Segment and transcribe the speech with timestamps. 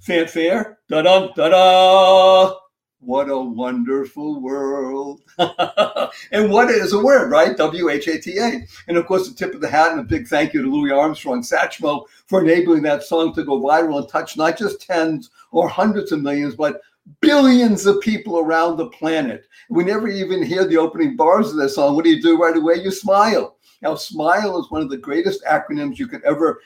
[0.00, 2.67] fanfare, da da da da.
[3.00, 5.22] What a wonderful world.
[5.38, 7.56] and what is a word, right?
[7.56, 8.66] W H A T A.
[8.88, 10.90] And of course, the tip of the hat and a big thank you to Louis
[10.90, 15.68] Armstrong Satchmo for enabling that song to go viral and touch not just tens or
[15.68, 16.80] hundreds of millions, but
[17.20, 19.46] billions of people around the planet.
[19.70, 21.94] We never even hear the opening bars of that song.
[21.94, 22.82] What do you do right away?
[22.82, 23.58] You smile.
[23.80, 26.60] Now, SMILE is one of the greatest acronyms you could ever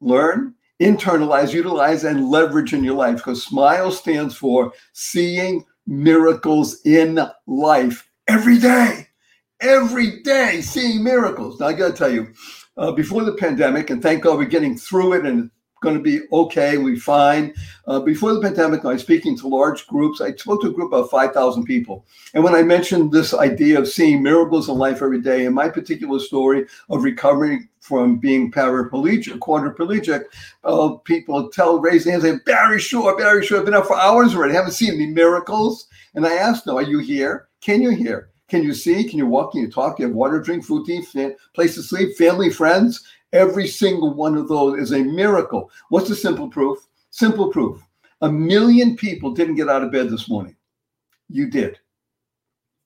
[0.00, 7.20] learn internalize, utilize, and leverage in your life because SMILE stands for seeing miracles in
[7.46, 9.08] life every day.
[9.60, 11.60] Every day, seeing miracles.
[11.60, 12.32] Now, I got to tell you,
[12.76, 15.50] uh, before the pandemic, and thank God we're getting through it and
[15.82, 17.52] going to be okay, we fine.
[17.86, 20.20] Uh, before the pandemic, I was speaking to large groups.
[20.20, 22.06] I spoke to a group of 5,000 people.
[22.32, 25.68] And when I mentioned this idea of seeing miracles in life every day, in my
[25.68, 30.24] particular story of recovering from being paraplegic, quadriplegic,
[30.64, 34.34] uh, people tell, raise hands, say, Barry Shore, Barry Shore, I've been up for hours
[34.34, 35.88] already, haven't seen any miracles.
[36.14, 37.48] And I asked them, are you here?
[37.60, 38.30] Can you hear?
[38.48, 39.08] Can you see?
[39.08, 39.52] Can you walk?
[39.52, 39.96] Can you talk?
[39.96, 41.08] Can you have water, drink, food, eat,
[41.54, 43.02] place to sleep, family, friends?
[43.32, 45.70] Every single one of those is a miracle.
[45.88, 46.78] What's the simple proof?
[47.10, 47.82] Simple proof.
[48.20, 50.56] A million people didn't get out of bed this morning.
[51.28, 51.78] You did.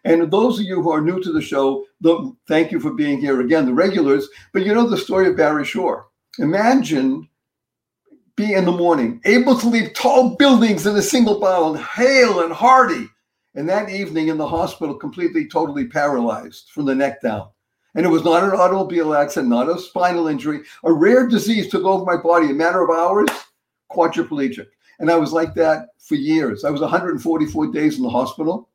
[0.05, 1.85] And those of you who are new to the show,
[2.47, 4.27] thank you for being here again, the regulars.
[4.51, 6.07] But you know the story of Barry Shore.
[6.39, 7.29] Imagine
[8.35, 12.51] being in the morning, able to leap tall buildings in a single bound, hale and
[12.51, 13.07] hearty,
[13.55, 17.49] and that evening in the hospital, completely, totally paralyzed from the neck down.
[17.95, 20.61] And it was not an automobile accident, not a spinal injury.
[20.83, 22.45] A rare disease took over my body.
[22.45, 23.29] in A matter of hours,
[23.91, 24.65] quadriplegic.
[24.99, 26.65] And I was like that for years.
[26.65, 28.69] I was 144 days in the hospital.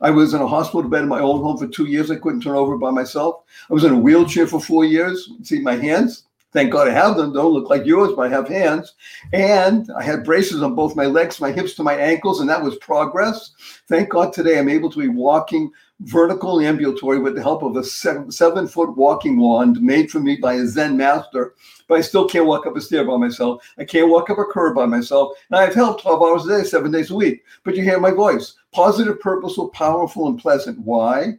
[0.00, 2.10] I was in a hospital bed in my own home for two years.
[2.10, 3.44] I couldn't turn over by myself.
[3.70, 5.30] I was in a wheelchair for four years.
[5.42, 6.24] See my hands?
[6.52, 7.32] Thank God I have them.
[7.32, 8.94] Don't look like yours, but I have hands.
[9.32, 12.62] And I had braces on both my legs, my hips to my ankles, and that
[12.62, 13.52] was progress.
[13.86, 15.70] Thank God today I'm able to be walking
[16.00, 20.36] vertical ambulatory with the help of a seven, seven foot walking wand made for me
[20.36, 21.54] by a Zen master.
[21.88, 23.64] But I still can't walk up a stair by myself.
[23.78, 25.36] I can't walk up a curb by myself.
[25.50, 27.44] And I've helped 12 hours a day, seven days a week.
[27.64, 30.78] But you hear my voice positive, purposeful, powerful, and pleasant.
[30.80, 31.38] Why?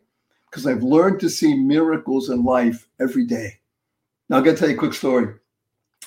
[0.50, 3.60] Because I've learned to see miracles in life every day.
[4.30, 5.36] Now, I'm going to tell you a quick story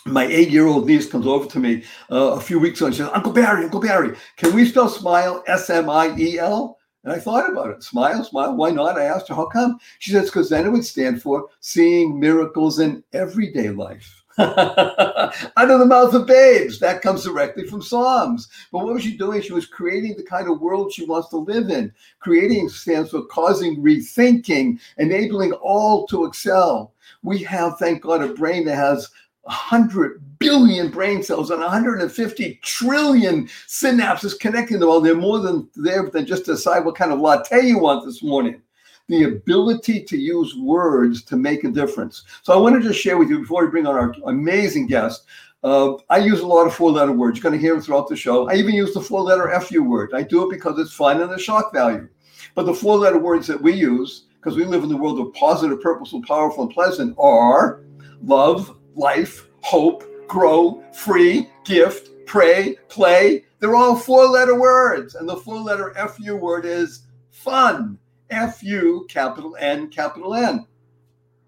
[0.04, 3.10] my eight-year-old niece comes over to me uh, a few weeks ago and she says,
[3.14, 6.78] Uncle Barry, Uncle Barry, can we spell smile S-M-I-E-L?
[7.04, 7.82] And I thought about it.
[7.82, 8.54] Smile, smile.
[8.54, 8.98] Why not?
[8.98, 9.78] I asked her, how come?
[9.98, 14.22] She says, because then it would stand for seeing miracles in everyday life.
[14.38, 16.78] Under the mouth of babes.
[16.78, 18.48] That comes directly from Psalms.
[18.70, 19.42] But what was she doing?
[19.42, 21.92] She was creating the kind of world she wants to live in.
[22.20, 26.94] Creating stands for causing rethinking, enabling all to excel.
[27.22, 29.10] We have, thank God, a brain that has
[29.42, 35.00] 100 billion brain cells and 150 trillion synapses connecting them all.
[35.00, 38.60] They're more than there than just decide what kind of latte you want this morning.
[39.08, 42.24] The ability to use words to make a difference.
[42.42, 45.26] So I wanted to share with you before we bring on our amazing guest.
[45.64, 47.38] Uh, I use a lot of four-letter words.
[47.38, 48.48] You're going to hear them throughout the show.
[48.48, 50.10] I even use the four-letter FU word.
[50.14, 52.08] I do it because it's fun and the shock value.
[52.54, 55.80] But the four-letter words that we use, because we live in the world of positive,
[55.80, 57.82] purposeful, powerful, and pleasant, are
[58.24, 63.44] love, life, hope, grow, free, gift, pray, play.
[63.58, 65.14] They're all four letter words.
[65.14, 67.98] And the four letter FU word is fun.
[68.30, 70.66] F U capital N capital N.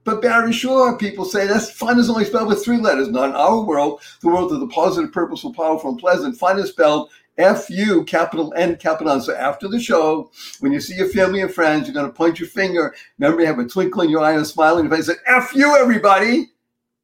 [0.04, 3.08] But Barry Shore, people say that's fun is only spelled with three letters.
[3.08, 6.36] Not in our world, the world of the positive, purposeful, powerful, and pleasant.
[6.36, 9.22] Fun is spelled F U capital N capital N.
[9.22, 10.30] So after the show,
[10.60, 12.94] when you see your family and friends, you're going to point your finger.
[13.18, 15.06] Remember, you have a twinkle in your eye and a smile in your face.
[15.06, 16.50] Say, F you, everybody.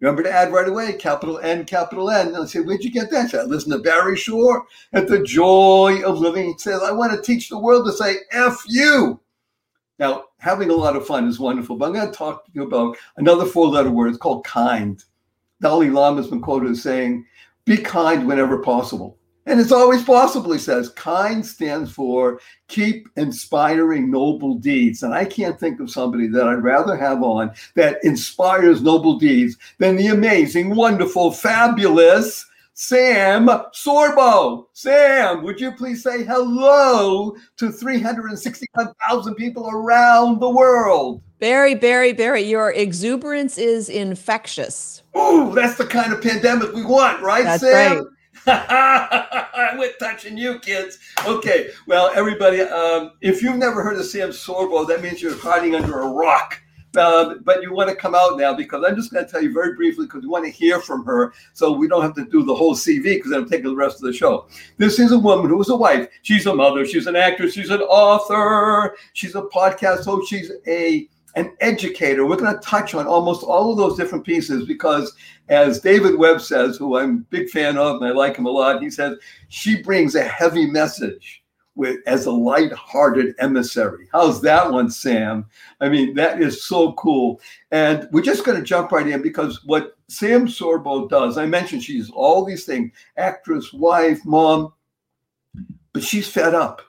[0.01, 2.29] Remember to add right away, capital N, capital N.
[2.29, 3.35] And I say, where'd you get that?
[3.35, 4.65] I listen to Barry Shore
[4.95, 6.47] at the joy of living.
[6.47, 9.21] He says, I want to teach the world to say F you.
[9.99, 12.63] Now, having a lot of fun is wonderful, but I'm going to talk to you
[12.63, 14.09] about another four letter word.
[14.09, 15.05] It's called kind.
[15.61, 17.27] Dalai Lama has been quoted as saying,
[17.67, 19.19] be kind whenever possible.
[19.47, 20.91] And it's always possible, he says.
[20.91, 25.03] Kind stands for keep inspiring noble deeds.
[25.03, 29.57] And I can't think of somebody that I'd rather have on that inspires noble deeds
[29.79, 34.67] than the amazing, wonderful, fabulous Sam Sorbo.
[34.73, 41.21] Sam, would you please say hello to 361,000 people around the world?
[41.41, 45.03] Barry, Barry, Barry, your exuberance is infectious.
[45.17, 47.99] Ooh, that's the kind of pandemic we want, right, That's Sam?
[47.99, 48.07] right.
[48.47, 50.99] We're touching you, kids.
[51.27, 55.75] Okay, well, everybody, um, if you've never heard of Sam Sorbo, that means you're hiding
[55.75, 56.61] under a rock.
[56.97, 59.53] Um, but you want to come out now because I'm just going to tell you
[59.53, 62.43] very briefly because we want to hear from her so we don't have to do
[62.45, 64.49] the whole CV because that'll take the rest of the show.
[64.77, 66.09] This is a woman who is a wife.
[66.23, 66.85] She's a mother.
[66.85, 67.55] She's an actress.
[67.55, 68.97] She's an author.
[69.13, 70.29] She's a podcast host.
[70.29, 72.27] She's a an educator.
[72.27, 75.15] We're going to touch on almost all of those different pieces because,
[75.49, 78.51] as David Webb says, who I'm a big fan of and I like him a
[78.51, 79.17] lot, he says
[79.49, 81.43] she brings a heavy message
[81.77, 84.09] with as a light-hearted emissary.
[84.13, 85.47] How's that one, Sam?
[85.81, 87.41] I mean, that is so cool.
[87.71, 91.85] And we're just going to jump right in because what Sam Sorbo does, I mentioned
[91.85, 94.73] she's all these things: actress, wife, mom,
[95.93, 96.83] but she's fed up.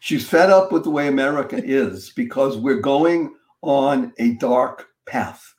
[0.00, 3.34] She's fed up with the way America is because we're going
[3.64, 5.54] on a dark path.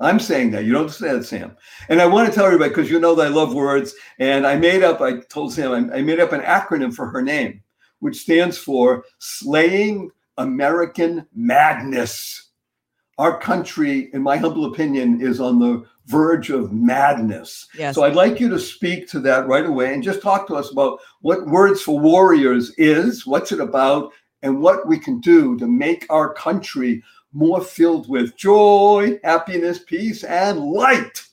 [0.00, 0.64] I'm saying that.
[0.64, 1.56] You don't say that, Sam.
[1.88, 3.94] And I want to tell everybody because you know that I love words.
[4.18, 7.62] And I made up, I told Sam, I, made up an acronym for her name,
[7.98, 12.48] which stands for Slaying American Madness.
[13.18, 17.68] Our country, in my humble opinion, is on the verge of madness.
[17.78, 17.94] Yes.
[17.94, 20.72] So I'd like you to speak to that right away and just talk to us
[20.72, 25.68] about what Words for Warriors is, what's it about, and what we can do to
[25.68, 31.26] make our country more filled with joy, happiness, peace, and light.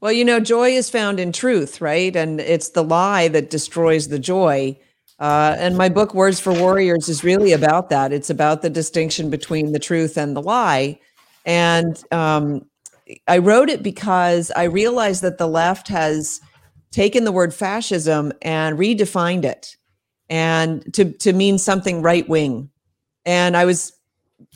[0.00, 2.14] Well, you know, joy is found in truth, right?
[2.16, 4.78] And it's the lie that destroys the joy.
[5.20, 8.12] Uh, and my book, Words for Warriors, is really about that.
[8.12, 10.98] It's about the distinction between the truth and the lie.
[11.44, 12.66] And um,
[13.28, 16.40] I wrote it because I realized that the left has
[16.90, 19.76] taken the word fascism and redefined it
[20.28, 22.70] and to, to mean something right wing.
[23.24, 23.92] And I was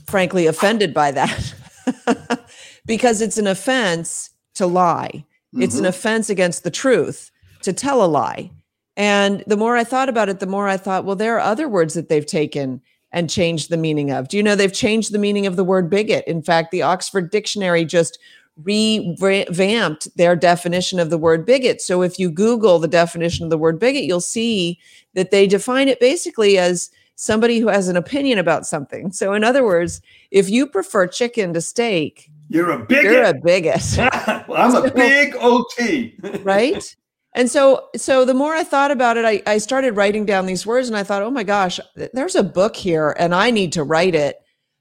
[0.06, 1.54] frankly offended by that
[2.86, 5.24] because it's an offense to lie.
[5.54, 5.88] It's an Mhm.
[5.88, 7.30] offense against the truth
[7.62, 8.50] to tell a lie.
[8.96, 11.68] And the more I thought about it, the more I thought, well, there are other
[11.68, 12.80] words that they've taken
[13.12, 14.28] and changed the meaning of.
[14.28, 16.24] Do you know they've changed the meaning of the word bigot?
[16.26, 18.18] In fact, the Oxford Dictionary just
[18.62, 21.80] revamped their definition of the word bigot.
[21.80, 24.78] So if you Google the definition of the word bigot, you'll see
[25.14, 29.10] that they define it basically as somebody who has an opinion about something.
[29.10, 33.04] So, in other words, if you prefer chicken to steak, you're a bigot.
[33.04, 33.82] You're a bigot.
[34.46, 34.46] well,
[34.76, 36.14] I'm a big OT.
[36.42, 36.96] right?
[37.34, 40.64] And so, so the more I thought about it, I, I started writing down these
[40.64, 41.80] words, and I thought, oh my gosh,
[42.14, 44.36] there's a book here, and I need to write it.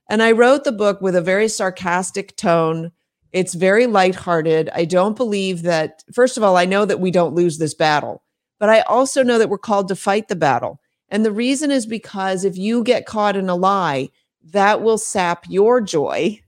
[0.10, 2.92] And I wrote the book with a very sarcastic tone.
[3.34, 4.70] It's very lighthearted.
[4.74, 6.04] I don't believe that.
[6.14, 8.24] First of all, I know that we don't lose this battle,
[8.60, 10.80] but I also know that we're called to fight the battle.
[11.10, 14.10] And the reason is because if you get caught in a lie,
[14.52, 16.42] that will sap your joy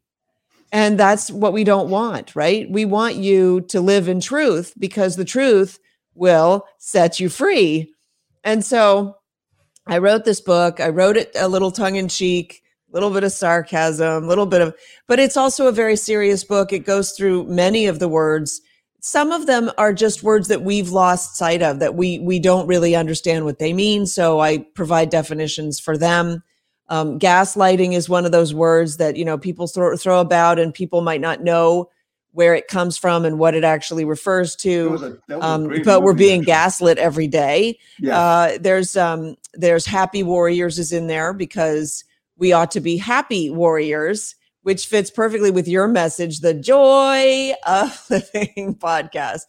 [0.71, 2.69] and that's what we don't want, right?
[2.69, 5.79] We want you to live in truth because the truth
[6.13, 7.93] will set you free.
[8.43, 9.17] And so
[9.85, 10.79] I wrote this book.
[10.79, 12.61] I wrote it a little tongue in cheek,
[12.91, 14.75] a little bit of sarcasm, a little bit of,
[15.07, 16.73] but it's also a very serious book.
[16.73, 18.61] It goes through many of the words.
[18.99, 22.67] Some of them are just words that we've lost sight of that we we don't
[22.67, 24.05] really understand what they mean.
[24.05, 26.43] So I provide definitions for them.
[26.89, 30.73] Um, gaslighting is one of those words that you know people throw, throw about, and
[30.73, 31.89] people might not know
[32.37, 35.19] where it comes from and what it actually refers to.
[35.29, 36.45] A, um, but we're being actually.
[36.45, 37.79] gaslit every day.
[37.99, 38.19] Yeah.
[38.19, 42.03] Uh, there's um, there's happy warriors is in there because
[42.37, 44.35] we ought to be happy warriors,
[44.67, 49.43] which fits perfectly with your message, the joy of living podcast.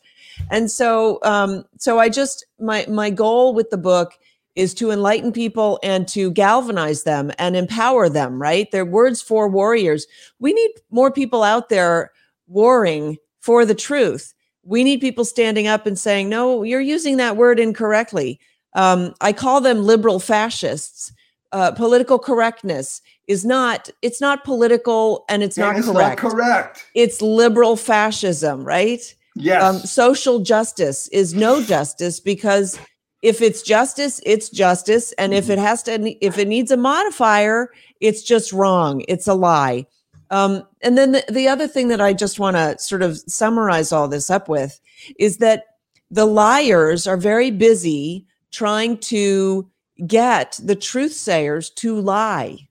[0.49, 4.17] And so, um, so I just my my goal with the book
[4.55, 8.71] is to enlighten people and to galvanize them and empower them, right?
[8.71, 10.07] They're words for warriors.
[10.39, 12.13] We need more people out there
[12.47, 14.35] warring for the truth.
[14.63, 18.39] We need people standing up and saying, no, you're using that word incorrectly.
[18.75, 21.13] Um, I call them liberal fascists.
[21.51, 26.23] Uh, political correctness is not it's not political and it's, not, it's correct.
[26.23, 26.85] not correct.
[26.95, 29.01] It's liberal fascism, right?
[29.35, 29.63] Yes.
[29.63, 32.79] Um, social justice is no justice because
[33.23, 35.53] if it's justice it's justice and if mm-hmm.
[35.53, 39.87] it has to if it needs a modifier it's just wrong it's a lie
[40.31, 43.93] um, and then the, the other thing that i just want to sort of summarize
[43.93, 44.81] all this up with
[45.19, 45.65] is that
[46.11, 49.69] the liars are very busy trying to
[50.07, 52.69] get the truth sayers to lie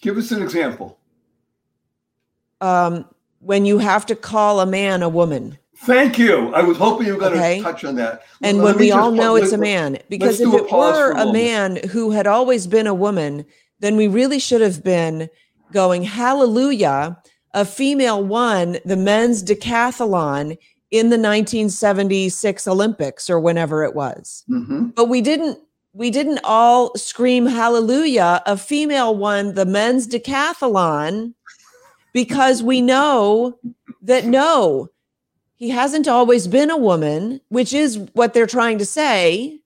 [0.00, 0.98] give us an example
[2.60, 3.04] um,
[3.40, 6.54] when you have to call a man a woman Thank you.
[6.54, 7.58] I was hoping you were going okay.
[7.58, 8.22] to touch on that.
[8.42, 11.76] And when we all know it's a man, because if it were a, a man
[11.90, 13.44] who had always been a woman,
[13.80, 15.28] then we really should have been
[15.72, 17.20] going, Hallelujah,
[17.52, 20.56] a female won the men's decathlon
[20.90, 24.44] in the 1976 Olympics or whenever it was.
[24.48, 24.88] Mm-hmm.
[24.88, 25.58] But we didn't
[25.96, 31.32] we didn't all scream hallelujah a female won the men's decathlon
[32.12, 33.58] because we know
[34.02, 34.90] that no
[35.56, 39.60] he hasn't always been a woman, which is what they're trying to say.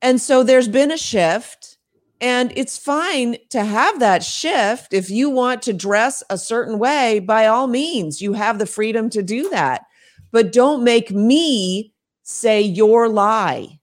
[0.00, 1.76] And so there's been a shift.
[2.20, 4.92] And it's fine to have that shift.
[4.92, 9.10] If you want to dress a certain way, by all means, you have the freedom
[9.10, 9.86] to do that.
[10.30, 11.92] But don't make me
[12.22, 13.79] say your lie.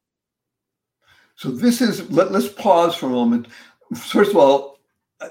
[1.37, 3.47] So this is, let, us pause for a moment.
[3.95, 4.79] First of all,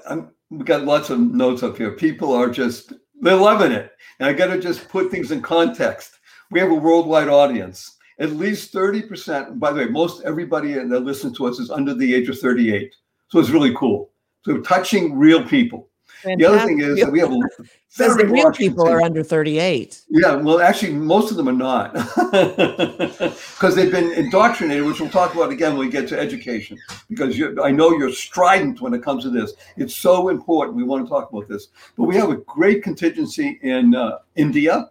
[0.09, 1.91] I'm, we got lots of notes up here.
[1.91, 3.91] People are just they're loving it.
[4.19, 6.19] And I got to just put things in context.
[6.49, 7.97] We have a worldwide audience.
[8.19, 12.15] At least 30%, by the way, most everybody that listens to us is under the
[12.15, 12.93] age of 38.
[13.27, 14.11] So it's really cool.
[14.43, 15.89] So touching real people.
[16.21, 16.39] Fantastic.
[16.39, 17.31] The other thing is that we have
[17.89, 20.01] says the real people are under 38.
[20.09, 21.93] Yeah, well, actually, most of them are not
[22.31, 26.77] because they've been indoctrinated, which we'll talk about again when we get to education.
[27.09, 29.53] Because I know you're strident when it comes to this.
[29.75, 30.75] It's so important.
[30.77, 31.67] We want to talk about this.
[31.95, 34.89] But we have a great contingency in uh, India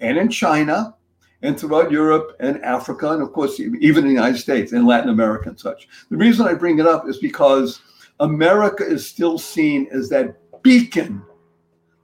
[0.00, 0.94] and in China
[1.42, 5.10] and throughout Europe and Africa, and of course, even in the United States and Latin
[5.10, 5.88] America and such.
[6.10, 7.80] The reason I bring it up is because
[8.20, 11.22] America is still seen as that beacon,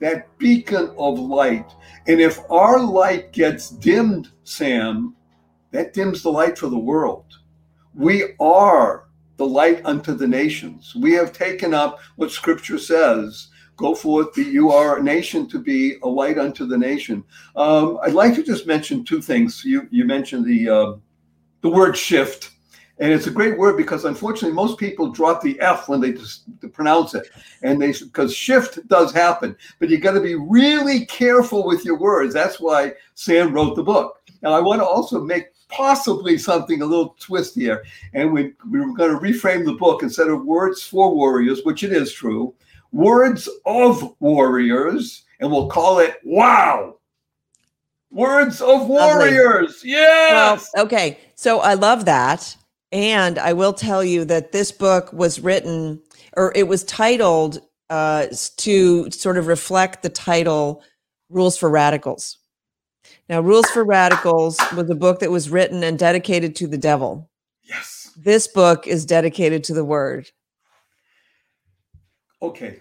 [0.01, 1.71] that beacon of light.
[2.07, 5.15] And if our light gets dimmed, Sam,
[5.71, 7.27] that dims the light for the world.
[7.95, 10.95] We are the light unto the nations.
[10.95, 15.59] We have taken up what scripture says go forth, be you are a nation to
[15.59, 17.25] be a light unto the nation.
[17.57, 19.65] Um, I'd like to just mention two things.
[19.65, 20.93] You you mentioned the uh,
[21.63, 22.51] the word shift.
[22.99, 26.45] And it's a great word because unfortunately most people drop the F when they just
[26.73, 27.29] pronounce it.
[27.63, 31.99] And they because shift does happen, but you got to be really careful with your
[31.99, 32.33] words.
[32.33, 34.21] That's why Sam wrote the book.
[34.43, 37.85] Now I want to also make possibly something a little twist here.
[38.13, 41.93] And we, we're going to reframe the book instead of words for warriors, which it
[41.93, 42.55] is true,
[42.93, 46.99] words of warriors, and we'll call it wow.
[48.13, 49.83] Words of warriors.
[49.85, 50.71] Yes.
[50.77, 51.19] Well, okay.
[51.35, 52.57] So I love that
[52.95, 56.01] And I will tell you that this book was written,
[56.37, 57.61] or it was titled
[57.91, 60.81] uh, to sort of reflect the title
[61.29, 62.39] Rules for Radicals.
[63.29, 67.29] Now, Rules for Radicals was a book that was written and dedicated to the devil.
[67.65, 68.13] Yes.
[68.17, 70.31] This book is dedicated to the word.
[72.41, 72.81] Okay.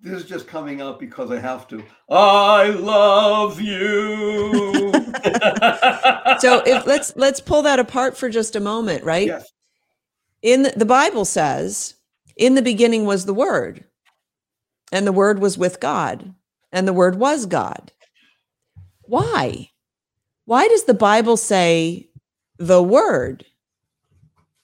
[0.00, 1.82] This is just coming out because I have to.
[2.08, 4.92] I love you.
[6.38, 9.26] so if let's let's pull that apart for just a moment, right?
[9.26, 9.52] Yes.
[10.40, 11.94] In the, the Bible says,
[12.36, 13.84] in the beginning was the word,
[14.92, 16.32] and the word was with God,
[16.70, 17.90] and the word was God.
[19.02, 19.70] Why?
[20.44, 22.08] Why does the Bible say
[22.56, 23.44] the word?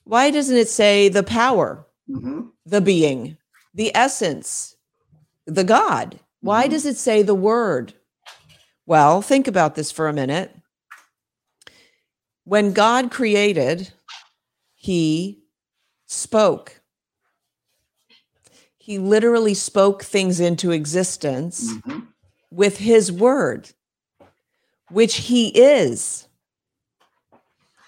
[0.05, 3.37] Why doesn't it say the power, hmm the being,
[3.75, 4.74] the essence,
[5.45, 6.19] the God?
[6.41, 6.71] Why Mhm.
[6.71, 7.93] does it say the word?
[8.85, 10.55] Well, think about this for a minute.
[12.43, 13.91] When God created,
[14.75, 15.43] he
[16.05, 16.81] spoke.
[18.77, 21.99] He literally spoke things into existence hmm
[22.51, 23.71] with his word,
[24.89, 26.27] which he is.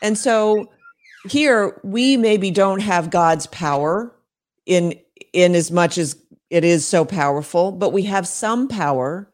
[0.01, 0.71] And so
[1.29, 4.13] here we maybe don't have God's power
[4.65, 4.99] in
[5.31, 6.17] in as much as
[6.49, 9.31] it is so powerful, but we have some power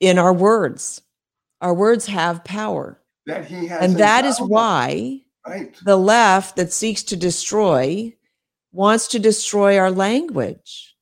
[0.00, 1.02] in our words.
[1.60, 3.00] Our words have power.
[3.26, 3.82] That he has.
[3.82, 5.76] And that is why Right.
[5.84, 8.14] the left that seeks to destroy
[8.72, 10.96] wants to destroy our language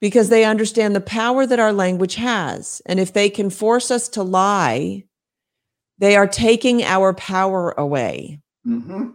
[0.00, 2.82] because they understand the power that our language has.
[2.86, 5.04] And if they can force us to lie,
[5.98, 8.40] they are taking our power away.
[8.64, 9.10] hmm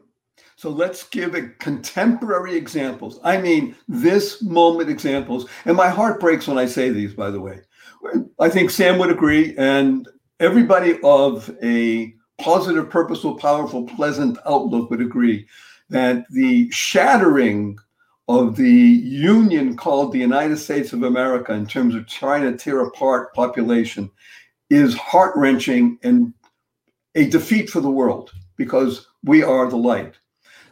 [0.62, 3.20] So let's give contemporary examples.
[3.24, 5.50] I mean, this moment examples.
[5.66, 7.62] And my heart breaks when I say these, by the way.
[8.40, 10.08] I think Sam would agree, and
[10.40, 15.48] everybody of a positive, purposeful, powerful, pleasant outlook would agree
[15.90, 17.80] that the shattering
[18.28, 22.82] of the union called the United States of America in terms of trying to tear
[22.82, 24.12] apart population
[24.70, 26.36] is heart wrenching and
[27.16, 30.20] a defeat for the world because we are the light.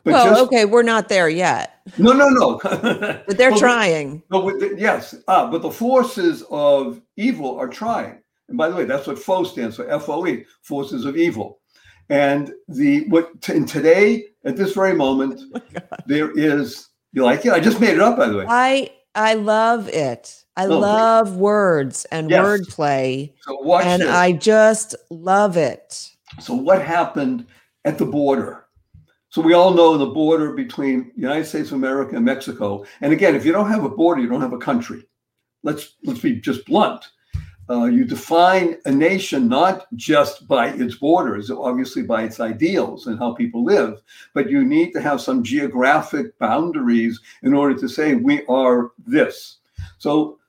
[0.04, 2.60] But well, just okay, we're not there yet, no, no, no.
[2.64, 4.24] but they're Well, trying.
[4.30, 8.22] But the, yes, ah, but the forces of evil are trying.
[8.48, 11.60] And by the way, that's what FOE stands for, F-O-E, forces of evil.
[12.10, 17.52] And the what t- today, at this very moment, Oh there is you like it?
[17.54, 18.46] I just made it up, by the way.
[18.48, 20.44] I I love it.
[20.58, 22.46] I Oh, love words and Yes.
[22.46, 24.10] wordplay, So watch and this.
[24.10, 26.10] I just love it.
[26.40, 27.46] So what happened
[27.86, 28.66] at the border?
[29.30, 32.84] So we all know the border between the United States of America and Mexico.
[33.02, 35.08] And again, if you don't have a border, you don't have a country.
[35.62, 37.06] Let's let's be just blunt.
[37.70, 43.20] Uh, you define a nation not just by its borders, obviously by its ideals and
[43.20, 44.02] how people live,
[44.34, 49.58] but you need to have some geographic boundaries in order to say we are this.
[50.00, 50.40] So,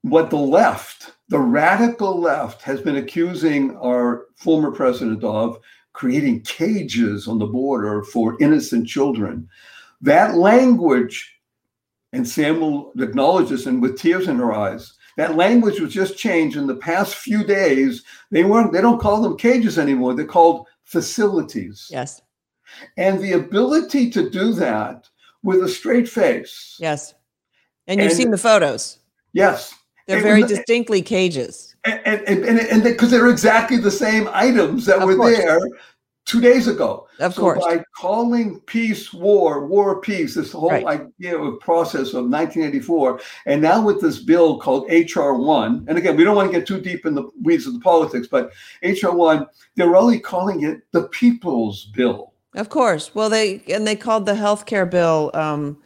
[0.00, 5.60] what the left, the radical left, has been accusing our former president of
[5.94, 9.48] creating cages on the border for innocent children.
[10.02, 11.38] That language,
[12.12, 16.18] and Sam will acknowledge this and with tears in her eyes, that language was just
[16.18, 18.02] changed in the past few days.
[18.30, 20.14] They weren't, they don't call them cages anymore.
[20.14, 21.88] They're called facilities.
[21.90, 22.20] Yes,
[22.96, 25.08] And the ability to do that
[25.44, 26.76] with a straight face.
[26.80, 27.14] yes.
[27.86, 28.98] And you've And- seen the photos.
[29.32, 29.72] Yes.
[30.06, 31.73] They're very distinctly cages.
[31.84, 35.36] And and and because they're exactly the same items that Of were course.
[35.38, 35.60] there
[36.26, 37.06] two days ago.
[37.20, 37.62] Of so course.
[37.64, 40.86] by calling peace war, war peace, this whole Right.
[41.20, 46.16] idea of process of 1984, and now with this bill called HR one, and again,
[46.16, 48.50] we don't want to get too deep in the weeds of the politics, but
[48.82, 52.32] HR one, they're only calling it the people's bill.
[52.54, 53.14] Of course.
[53.14, 55.76] Well, they and they called the healthcare bill um,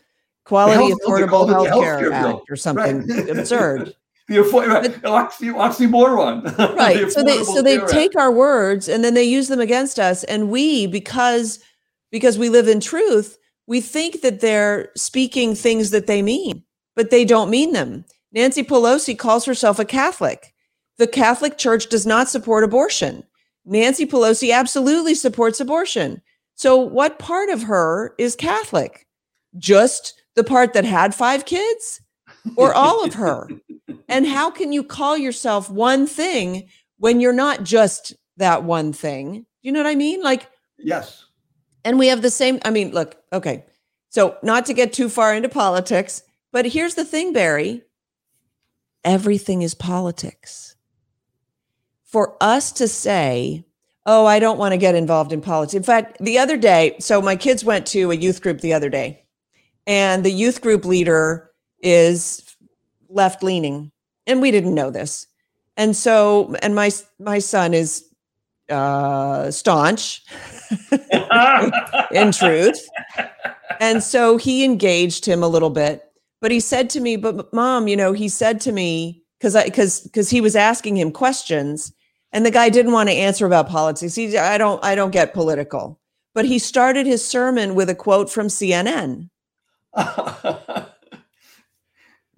[0.45, 2.37] quality health affordable the healthcare healthcare bill.
[2.39, 3.29] act or something Right.
[3.37, 3.95] absurd.
[4.29, 4.43] The
[5.55, 6.55] oxymoron.
[6.59, 7.11] Oh, the right.
[7.11, 10.25] So they so they take our words and then they use them against us.
[10.25, 11.61] And we because
[12.11, 13.39] because we live in truth
[13.69, 16.65] we think that they're speaking things that they mean
[16.97, 18.05] but they don't mean them.
[18.33, 20.53] Nancy pelosi calls herself a catholic.
[20.97, 23.23] The catholic church does not support abortion.
[23.65, 26.21] Nancy pelosi absolutely supports abortion.
[26.57, 29.07] So what part of her is catholic?
[29.57, 32.01] Just the part that had five kids?
[32.57, 33.49] Or all of her
[34.09, 39.47] and how can you call yourself one thing when you're not just that one thing?
[39.63, 40.23] You know what I mean?
[40.23, 40.49] Like,
[40.79, 41.25] Yes.
[41.85, 42.59] and we have the same.
[42.65, 43.65] I mean, look, okay.
[44.11, 46.23] So, not to get too far into politics,
[46.53, 47.83] but here's the thing, Barry
[49.05, 50.75] everything is politics.
[52.05, 53.65] For us to say
[54.11, 55.75] oh, I don't want to get involved in politics.
[55.75, 58.89] In fact, the other day, so my kids went to a youth group the other
[58.89, 59.27] day,
[59.87, 61.51] and the youth group leader
[61.83, 62.57] is
[63.09, 63.93] left leaning,
[64.27, 65.27] and we didn't know this.
[65.77, 68.05] And so, and my my son is
[68.69, 70.23] uh, staunch
[72.11, 72.89] in truth,
[73.81, 76.05] and so he engaged him a little bit.
[76.41, 79.65] But he said to me, "But mom, you know," he said to me because I
[79.65, 81.93] because because he was asking him questions
[82.33, 84.15] and the guy didn't want to answer about politics.
[84.15, 85.99] He, I don't, I don't get political.
[86.35, 89.31] But he started his sermon with a quote from CNN.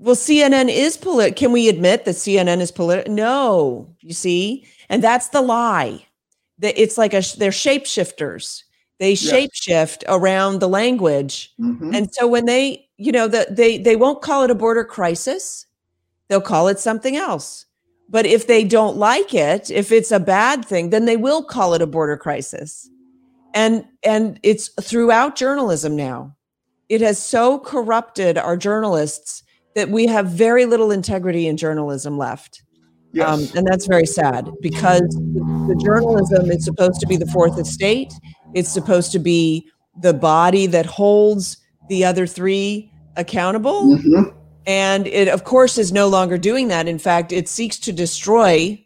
[0.00, 1.36] well, CNN is political.
[1.36, 3.12] Can we admit that CNN is political?
[3.12, 6.06] No, you see, and that's the lie.
[6.58, 8.62] That it's like a they're shapeshifters.
[8.98, 11.94] They shapeshift around the language, mm-hmm.
[11.94, 15.66] and so when they, you know, that they they won't call it a border crisis,
[16.28, 17.66] they'll call it something else.
[18.08, 21.74] But if they don't like it, if it's a bad thing, then they will call
[21.74, 22.88] it a border crisis.
[23.52, 26.36] And and it's throughout journalism now.
[26.88, 32.62] It has so corrupted our journalists that we have very little integrity in journalism left.
[33.12, 33.28] Yes.
[33.28, 38.12] Um, and that's very sad because the journalism is supposed to be the fourth estate.
[38.54, 39.68] It's supposed to be
[40.00, 41.56] the body that holds
[41.88, 43.96] the other three accountable.
[43.96, 44.36] Mm-hmm.
[44.66, 46.86] And it, of course, is no longer doing that.
[46.86, 48.84] In fact, it seeks to destroy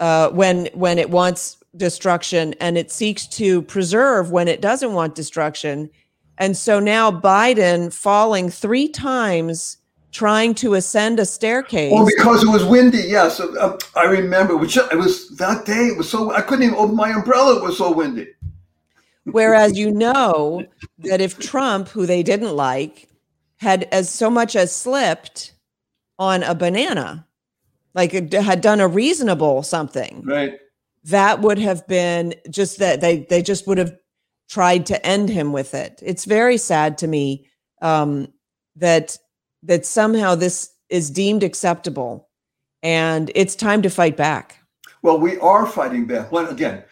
[0.00, 5.14] uh, when when it wants destruction, and it seeks to preserve when it doesn't want
[5.14, 5.88] destruction.
[6.36, 9.78] And so now Biden falling three times
[10.12, 11.92] trying to ascend a staircase.
[11.92, 12.98] Well, because it was windy.
[12.98, 14.56] Yes, uh, I remember.
[14.56, 15.88] Which it was that day.
[15.88, 17.56] It was so I couldn't even open my umbrella.
[17.56, 18.28] It was so windy.
[19.24, 20.64] Whereas you know
[20.98, 23.08] that if Trump, who they didn't like,
[23.58, 25.54] had as so much as slipped
[26.18, 27.26] on a banana,
[27.94, 30.22] like had done a reasonable something.
[30.24, 30.58] Right.
[31.04, 33.96] That would have been just that they they just would have
[34.48, 36.00] tried to end him with it.
[36.02, 37.46] It's very sad to me
[37.80, 38.28] um,
[38.76, 39.16] that
[39.62, 42.28] that somehow this is deemed acceptable,
[42.82, 44.58] and it's time to fight back.
[45.02, 46.30] Well, we are fighting back.
[46.30, 46.84] One again,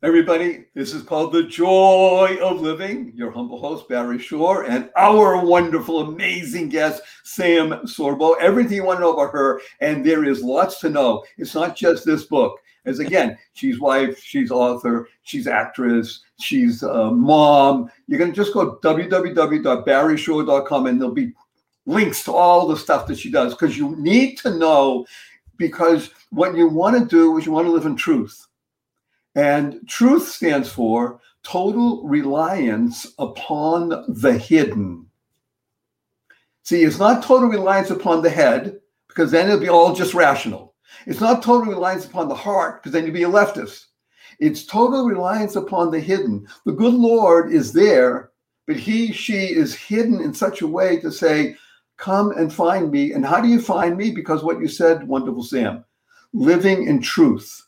[0.00, 3.10] Everybody, this is called The Joy of Living.
[3.16, 8.36] Your humble host, Barry Shore, and our wonderful, amazing guest, Sam Sorbo.
[8.40, 11.24] Everything you want to know about her, and there is lots to know.
[11.36, 12.60] It's not just this book.
[12.84, 17.90] As again, she's wife, she's author, she's actress, she's mom.
[18.06, 21.32] You can just go www.barryshore.com and there'll be
[21.88, 25.06] links to all the stuff that she does because you need to know
[25.56, 28.46] because what you want to do is you want to live in truth
[29.34, 35.06] and truth stands for total reliance upon the hidden.
[36.64, 40.74] See, it's not total reliance upon the head, because then it'll be all just rational.
[41.06, 43.86] It's not total reliance upon the heart, because then you'd be a leftist.
[44.40, 46.46] It's total reliance upon the hidden.
[46.66, 48.30] The good Lord is there,
[48.66, 51.56] but he, she is hidden in such a way to say,
[51.98, 53.12] Come and find me.
[53.12, 54.10] And how do you find me?
[54.10, 55.84] Because what you said, wonderful Sam,
[56.32, 57.66] living in truth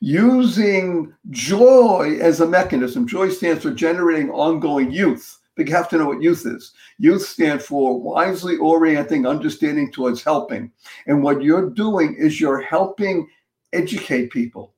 [0.00, 3.06] using joy as a mechanism.
[3.06, 5.38] Joy stands for generating ongoing youth.
[5.54, 6.72] But you have to know what youth is.
[6.98, 10.72] Youth stand for wisely orienting, understanding towards helping.
[11.06, 13.28] And what you're doing is you're helping
[13.74, 14.72] educate people.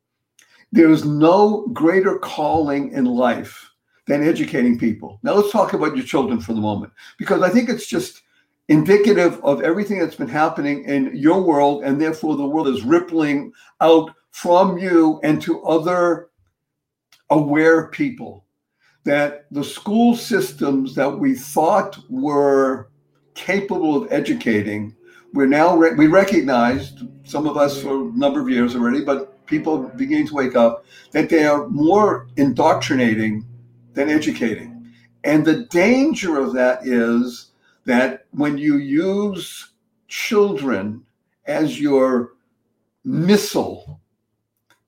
[0.72, 3.70] There's no greater calling in life
[4.08, 5.20] than educating people.
[5.22, 8.22] Now let's talk about your children for the moment, because I think it's just
[8.68, 13.52] indicative of everything that's been happening in your world, and therefore the world is rippling
[13.80, 16.28] out from you and to other
[17.30, 18.44] aware people.
[19.04, 22.88] That the school systems that we thought were
[23.34, 24.94] capable of educating
[25.34, 29.44] we're now re- we recognized some of us for a number of years already but
[29.46, 33.44] people beginning to wake up that they are more indoctrinating
[33.92, 34.92] than educating.
[35.24, 37.50] And the danger of that is
[37.84, 39.70] that when you use
[40.08, 41.02] children
[41.46, 42.32] as your
[43.04, 44.00] missile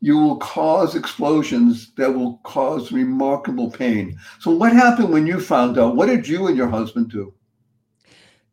[0.00, 4.18] you will cause explosions that will cause remarkable pain.
[4.40, 5.96] So, what happened when you found out?
[5.96, 7.32] What did you and your husband do?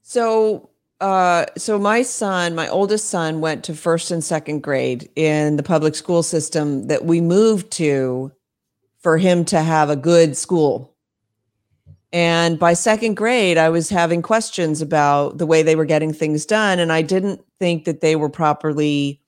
[0.02, 0.70] So,
[1.02, 5.64] uh, so my son, my oldest son, went to first and second grade in the
[5.64, 8.32] public school system that we moved to
[9.00, 10.93] for him to have a good school.
[12.14, 16.46] And by second grade, I was having questions about the way they were getting things
[16.46, 16.78] done.
[16.80, 19.20] And I didn't think that they were properly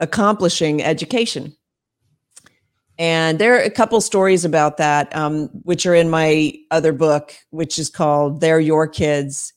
[0.00, 1.56] accomplishing education.
[2.98, 7.34] And there are a couple stories about that, um, which are in my other book,
[7.50, 9.54] which is called They're Your Kids.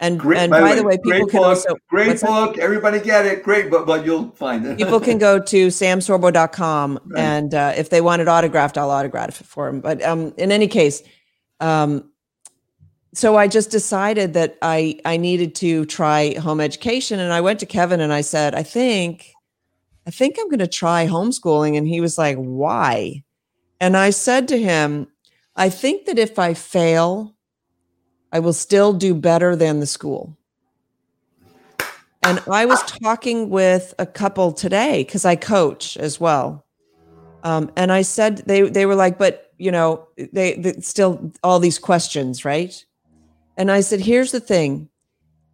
[0.00, 2.26] And Great, and by, the way, people can book, also great what's that?
[2.28, 2.58] book.
[2.58, 3.44] Everybody get it.
[3.44, 4.76] Great, but but you'll find it.
[4.76, 7.20] people can go to samsorbo.com Right.
[7.22, 10.50] and uh, if they want it autographed i'll autograph it for them but um, in
[10.50, 11.02] any case
[11.60, 12.10] um,
[13.14, 17.60] so i just decided that i i needed to try home education and i went
[17.60, 19.32] to kevin and i said i think
[20.06, 23.22] i think i'm going to try homeschooling and he was like why
[23.80, 25.06] and i said to him
[25.56, 27.34] i think that if i fail
[28.32, 30.36] i will still do better than the school
[32.22, 36.64] and I was talking with a couple today because I coach as well.
[37.42, 41.58] Um, and I said they they were like, but you know, they, they still all
[41.58, 42.84] these questions, right?
[43.56, 44.88] And I said, here's the thing: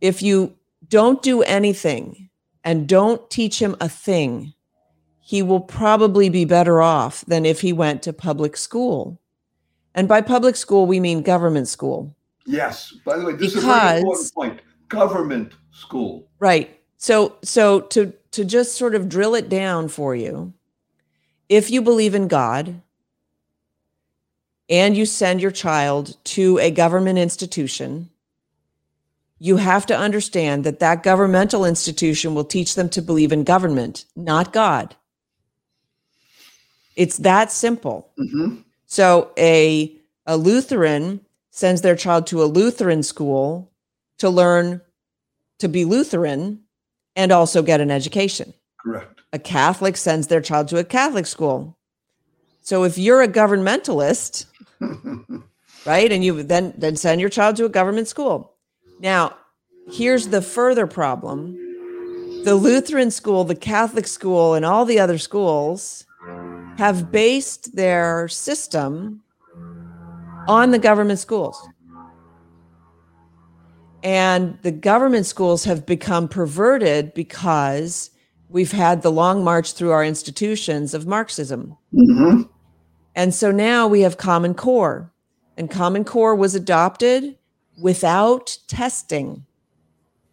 [0.00, 0.54] if you
[0.88, 2.30] don't do anything
[2.64, 4.54] and don't teach him a thing,
[5.20, 9.20] he will probably be better off than if he went to public school.
[9.94, 12.14] And by public school, we mean government school.
[12.46, 12.94] Yes.
[13.04, 14.60] By the way, this is a very important point.
[14.88, 16.28] Government school.
[16.38, 16.80] Right.
[16.96, 20.54] So so to to just sort of drill it down for you,
[21.48, 22.80] if you believe in God
[24.68, 28.10] and you send your child to a government institution,
[29.38, 34.04] you have to understand that that governmental institution will teach them to believe in government,
[34.16, 34.96] not God.
[36.96, 38.10] It's that simple.
[38.18, 38.64] Mhm.
[38.86, 39.94] So a
[40.26, 43.70] a Lutheran sends their child to a Lutheran school
[44.18, 44.80] to learn
[45.58, 46.60] to be Lutheran
[47.16, 48.52] and also get an education.
[48.84, 49.20] Correct.
[49.32, 51.76] A Catholic sends their child to a Catholic school.
[52.62, 54.46] So if you're a governmentalist,
[55.86, 58.54] right, and you then then send your child to a government school.
[59.00, 59.36] Now,
[59.90, 61.56] here's the further problem.
[62.44, 66.06] The Lutheran school, the Catholic school, and all the other schools
[66.78, 69.22] have based their system
[70.46, 71.68] on the government schools.
[74.02, 78.10] And the government schools have become perverted because
[78.48, 81.76] we've had the long march through our institutions of Marxism.
[81.92, 82.48] Mhm.
[83.18, 85.12] And so now we have Common Core,
[85.56, 87.36] and Common Core was adopted
[87.76, 89.44] without testing.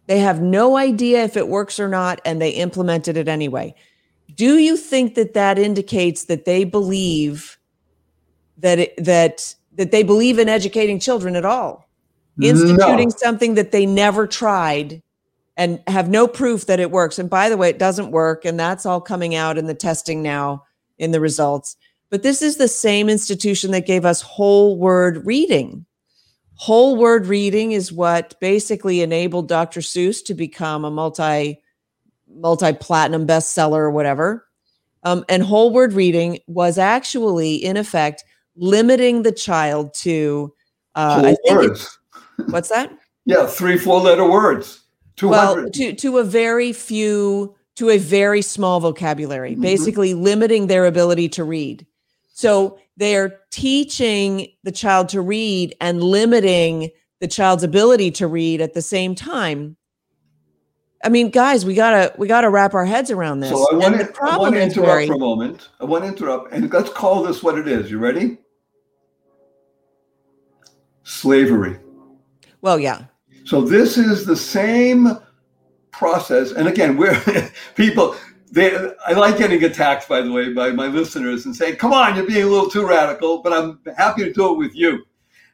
[0.06, 3.74] They have no idea if it works or not, and they implemented it anyway.
[4.32, 7.58] Do you think that that indicates that they believe
[8.58, 11.88] that it, that that they believe in educating children at all?
[12.40, 13.16] Instituting No.
[13.16, 15.02] something that they never tried
[15.56, 17.18] and have no proof that it works.
[17.18, 20.22] And by the way, it doesn't work, and that's all coming out in the testing
[20.22, 20.62] now
[20.98, 21.76] in the results.
[22.10, 25.86] But this is the same institution that gave us whole word reading.
[26.54, 29.80] Whole word reading is what basically enabled Dr.
[29.80, 31.60] Seuss to become a multi
[32.28, 34.46] multi platinum bestseller or whatever.
[35.02, 38.24] Um, and whole word reading was actually, in effect,
[38.56, 40.52] limiting the child to.
[40.94, 41.98] Uh, I think it- words.
[42.50, 42.96] what's that?
[43.24, 44.82] Yeah, three, four letter words.
[45.16, 45.30] 200.
[45.62, 49.60] Well, to to a very few, to a very small vocabulary, Mhm.
[49.60, 51.86] basically limiting their ability to read.
[52.36, 58.74] So they're teaching the child to read and limiting the child's ability to read at
[58.74, 59.78] the same time.
[61.02, 63.48] I mean, guys, we gotta we gotta wrap our heads around this.
[63.48, 65.70] so I want to I want to interrupt very for a moment.
[65.80, 67.90] I want to interrupt, and let's call this what it is.
[67.90, 68.36] You ready?
[71.04, 71.78] Slavery.
[72.60, 73.06] well, yeah,
[73.46, 75.08] So this is the same
[75.90, 76.52] process.
[76.52, 77.18] And again, we're
[77.76, 78.14] people.
[78.52, 82.16] They, I like getting attacked, by the way, by my listeners and saying, "Come on,
[82.16, 85.04] you're being a little too radical." But I'm happy to do it with you.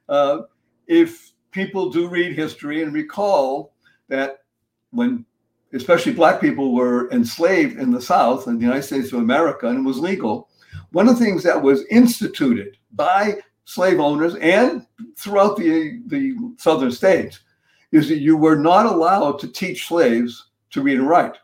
[0.08, 0.42] Uh,
[0.86, 3.72] if people do read history and recall
[4.08, 4.44] that
[4.90, 5.24] when,
[5.72, 9.78] especially Black people, were enslaved in the South in the United States of America, and
[9.78, 10.50] it was legal,
[10.90, 16.90] one of the things that was instituted by slave owners and throughout the the southern
[16.90, 17.40] states
[17.92, 21.36] is that you were not allowed to teach slaves to read and write.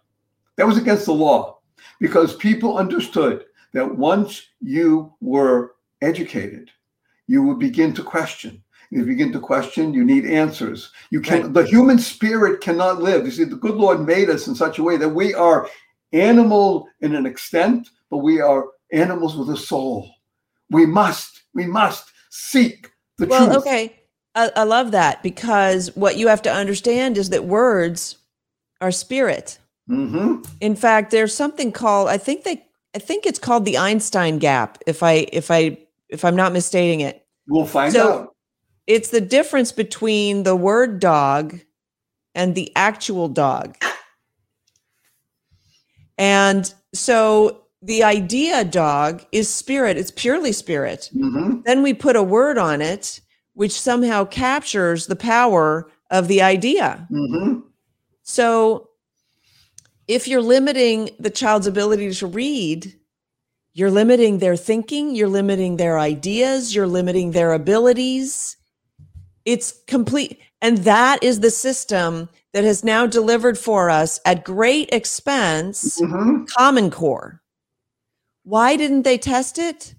[0.59, 1.61] That was against the law
[2.01, 6.71] because people understood that once you were educated,
[7.29, 8.63] you would begin to question.
[8.91, 10.91] If you begin to question, you need answers.
[11.11, 11.53] You can Right.
[11.53, 13.25] the human spirit cannot live.
[13.25, 15.69] You see, the good Lord made us in such a way that we are
[16.13, 20.11] animal in an extent, but we are animals with a soul.
[20.71, 23.59] We must, we must seek the well, truth.
[23.59, 23.95] okay.
[24.35, 28.17] I, I love that because what you have to understand is that words
[28.81, 29.59] are spirit.
[29.89, 34.39] Hmm In fact, there's something called I think they I think it's called the Einstein
[34.39, 37.27] gap if I if I if I'm not misstating it.
[37.49, 38.35] We'll find So- out.
[38.87, 41.61] It's the difference between the word dog
[42.35, 43.77] and the actual dog.
[46.17, 51.11] And so the idea dog is spirit, it's purely spirit.
[51.13, 53.21] hmm Then we put a word on it
[53.55, 57.07] which somehow captures the power of the idea.
[57.11, 57.61] Mm-hmm.
[58.23, 58.88] So
[60.09, 62.95] if you're limiting the child's ability to read,
[63.75, 68.57] you're limiting their thinking, you're limiting their ideas, you're limiting their abilities.
[69.45, 70.41] It's complete.
[70.61, 76.45] And that is the system that has now delivered for us at great expense Mm-hmm.
[76.57, 77.41] Common Core.
[78.43, 79.95] Why didn't they test it?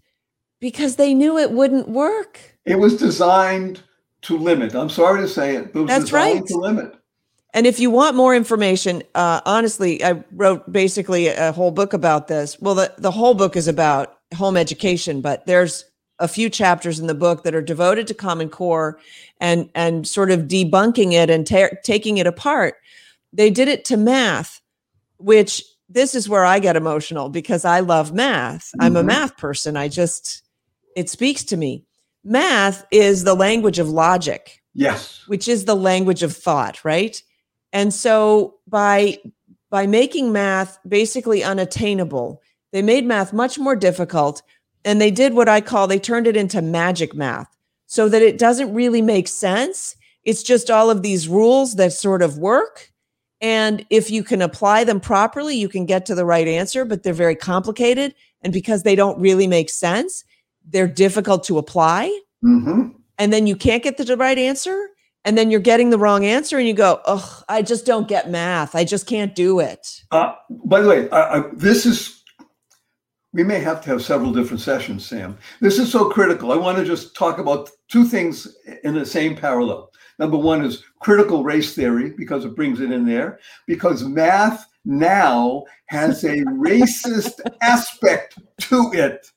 [0.60, 2.58] Because they knew it wouldn't work.
[2.65, 3.82] It was designed
[4.24, 4.76] to limit.
[4.76, 6.48] I'm sorry to say it, but it was That's designed right.
[6.48, 6.99] to limit.
[7.54, 12.28] And if you want more information, uh, honestly, I wrote basically a whole book about
[12.28, 12.60] this.
[12.60, 15.86] Well, the, the whole book is about home education, but there's
[16.20, 19.00] a few chapters in the book that are devoted to Common Core
[19.40, 22.76] and and sort of debunking it and ta- taking it apart.
[23.34, 24.62] They did it to math,
[25.18, 28.70] which this is where I get emotional because I love math.
[28.80, 29.06] I'm a Mhm.
[29.08, 29.76] math person.
[29.78, 30.44] I just
[30.96, 31.86] it speaks to me.
[32.24, 35.24] Math is the language of logic Yes.
[35.28, 37.22] which is the language of thought right
[37.74, 39.18] and so by
[39.70, 44.42] by making math basically unattainable they made math much more difficult
[44.86, 47.56] and they did what i call they turned it into magic math
[47.86, 52.22] so that it doesn't really make sense it's just all of these rules that sort
[52.22, 52.92] of work
[53.42, 57.04] and if you can apply them properly you can get to the right answer but
[57.04, 60.24] they're very complicated and because they don't really make sense
[60.68, 62.92] they're difficult to apply Mm-hmm.
[63.18, 64.92] and then you can't get the right answer
[65.26, 68.30] and then you're getting the wrong answer and you go oh i just don't get
[68.30, 70.34] math i just can't do it Uh,
[70.66, 72.24] by the way, I, I, this is,
[73.34, 75.38] we may have to have several different sessions, Sam.
[75.62, 76.52] This is so critical.
[76.52, 78.48] I want to just talk about two things
[78.84, 79.92] in the same parallel.
[80.18, 85.64] Number one is critical race theory, because it brings it in there, because math now
[85.88, 89.28] has a racist aspect to it.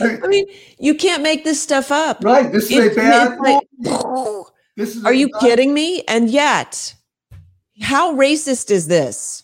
[0.00, 0.44] i mean
[0.78, 2.52] you can't make this stuff up Right?
[2.52, 3.32] This is It's- a bad.
[3.32, 4.50] it's like- rule.
[4.78, 6.04] This is are you kidding me?
[6.06, 6.94] And yet
[7.82, 9.42] how racist is this?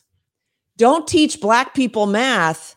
[0.79, 2.77] Don't teach black people math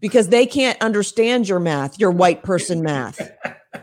[0.00, 3.20] because they can't understand your math your white person math.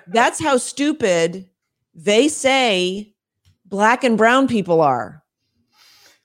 [0.08, 1.48] That's how stupid
[1.94, 3.14] they say
[3.66, 5.24] black and brown people are.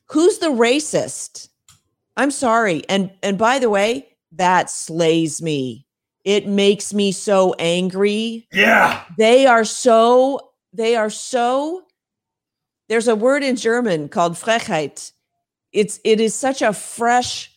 [0.07, 1.49] Who's the racist?
[2.17, 2.85] I'm sorry.
[2.89, 5.87] And and by the way that slays me.
[6.25, 8.47] It makes me so angry.
[8.51, 9.03] Yeah.
[9.19, 11.83] they are so they are so
[12.89, 15.13] there's a word in german called frechheit
[15.73, 17.51] it's it is such a fresh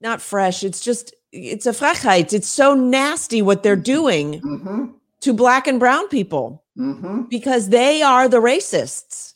[0.00, 4.84] not fresh it's just it's a frechheit it's so nasty what they're doing Mm-hmm.
[5.20, 7.22] to black and brown people Mm-hmm.
[7.22, 9.34] because they are the racists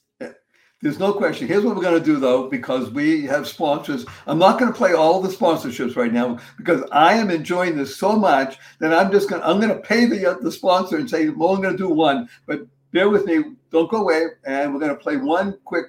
[0.82, 1.46] There's no question.
[1.46, 4.04] Here's what we're going to do, though, because we have sponsors.
[4.26, 7.96] I'm not going to play all the sponsorships right now because I am enjoying this
[7.96, 9.42] so much that I'm just going.
[9.42, 11.84] to I'm going to pay the uh, the sponsor and say, "Well, I'm going to
[11.86, 13.42] do one." But bear with me.
[13.70, 15.86] Don't go away, and we're going to play one quick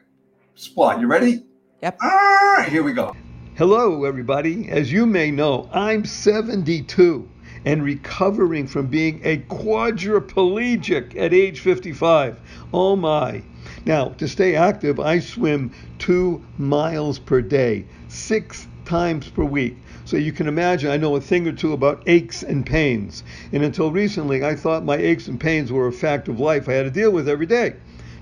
[0.56, 1.00] spot.
[1.00, 1.44] You ready?
[1.82, 1.98] Yep.
[2.02, 3.16] All right, here we go.
[3.56, 4.70] Hello, everybody.
[4.70, 7.30] As you may know, I'm 72
[7.66, 12.40] and recovering from being a quadriplegic at age 55.
[12.74, 13.44] Oh my.
[13.86, 19.78] Now, to stay active, I swim two miles per day, six times per week.
[20.06, 23.24] So you can imagine I know a thing or two about aches and pains.
[23.52, 26.74] And until recently, I thought my aches and pains were a fact of life I
[26.74, 27.76] had to deal with every day,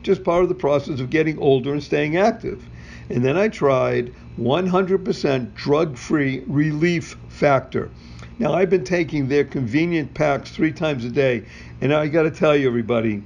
[0.03, 2.63] just part of the process of getting older and staying active.
[3.09, 7.89] And then I tried 100% drug free relief factor.
[8.37, 11.43] Now, I've been taking their convenient packs three times a day,
[11.81, 13.23] and I got to tell you, everybody,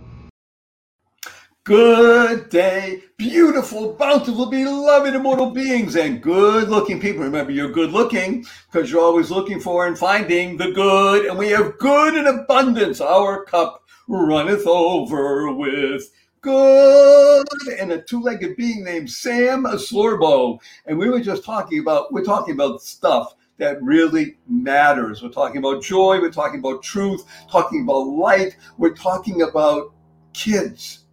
[1.65, 7.23] Good day, beautiful, bountiful, beloved, immortal beings, and good looking people.
[7.23, 11.49] Remember, you're good looking because you're always looking for and finding the good, and we
[11.49, 13.01] have good in abundance.
[13.01, 16.03] Our cup runneth over with
[16.45, 17.47] good
[17.79, 20.59] and a two-legged being named Sam Sorbo.
[20.85, 25.23] And we were just talking about, we're talking about stuff that really matters.
[25.23, 29.93] We're talking about joy, we're talking about truth, talking about light, we're talking about
[30.33, 31.05] kids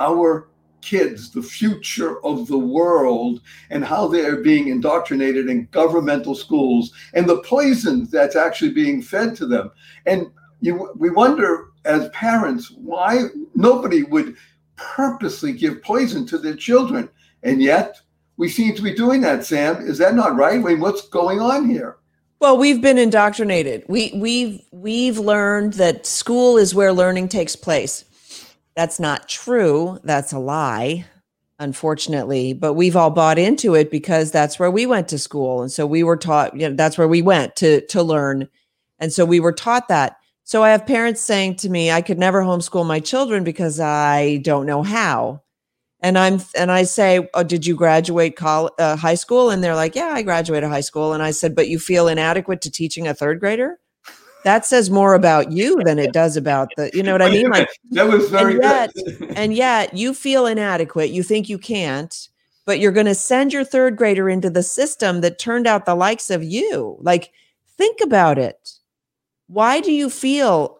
[0.00, 0.48] our
[0.80, 6.92] kids, the future of the world, and how they are being indoctrinated in governmental schools
[7.14, 9.70] and the poison that's actually being fed to them.
[10.06, 10.28] And
[10.60, 13.24] you, we wonder as parents why
[13.54, 14.36] nobody would
[14.78, 17.10] purposely give poison to their children.
[17.42, 17.96] And yet
[18.38, 19.76] we seem to be doing that, Sam.
[19.76, 20.54] Is that not right?
[20.54, 21.98] I mean, what's going on here?
[22.40, 23.84] Well, we've been indoctrinated.
[23.88, 28.04] We we've we've learned that school is where learning takes place.
[28.76, 29.98] That's not true.
[30.04, 31.04] That's a lie,
[31.58, 32.52] unfortunately.
[32.52, 35.62] But we've all bought into it because that's where we went to school.
[35.62, 38.48] And so we were taught, you know, that's where we went to to learn.
[39.00, 40.17] And so we were taught that.
[40.48, 44.38] So I have parents saying to me, I could never homeschool my children because I
[44.38, 45.42] don't know how.
[46.00, 49.50] And I'm and I say, oh, did you graduate college, uh, high school?
[49.50, 51.12] And they're like, yeah, I graduated high school.
[51.12, 53.78] And I said, but you feel inadequate to teaching a third grader?
[54.44, 57.50] that says more about you than it does about the you know what i mean
[57.50, 61.58] like that was very and yet, good and yet you feel inadequate you think you
[61.58, 62.28] can't
[62.64, 65.94] but you're going to send your third grader into the system that turned out the
[65.96, 67.32] likes of you like
[67.76, 68.77] think about it
[69.48, 70.78] why do you feel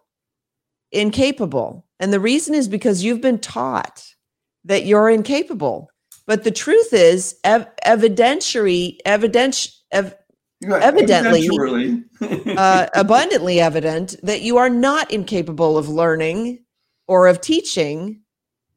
[0.93, 1.87] incapable?
[2.01, 4.05] And the reason is because you've been taught
[4.64, 5.91] that you're incapable.
[6.27, 10.14] But the truth is ev- evidentiary evidence ev-
[10.62, 11.49] evidently
[12.57, 16.64] uh, abundantly evident that you are not incapable of learning
[17.07, 18.21] or of teaching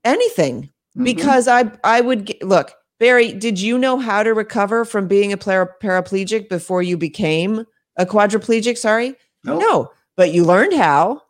[0.04, 0.72] anything.
[0.92, 1.06] Mm-hmm.
[1.06, 5.32] because i i would get, look barry did you know how to recover from being
[5.32, 7.66] a para- paraplegic before you became
[7.96, 8.78] a quadriplegic?
[8.78, 9.62] Sorry nope.
[9.62, 11.22] no but you learned how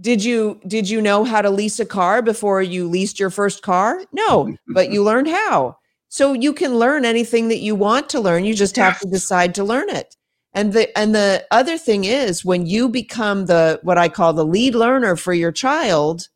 [0.00, 3.62] did you did you know how to lease a car before you leased your first
[3.62, 5.76] car no but you learned how
[6.14, 8.44] so you can learn anything that you want to learn.
[8.44, 10.14] You just have to decide to learn it.
[10.52, 14.46] And the and the other thing is when you become the what I call the
[14.46, 16.28] lead learner for your child,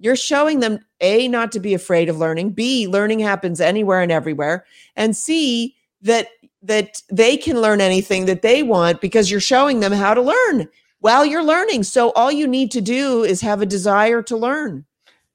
[0.00, 4.10] you're showing them A not to be afraid of learning, B learning happens anywhere and
[4.10, 4.64] everywhere,
[4.96, 6.26] and C that
[6.62, 10.68] that they can learn anything that they want because you're showing them how to learn
[11.00, 11.82] while you're learning.
[11.82, 14.84] So all you need to do is have a desire to learn.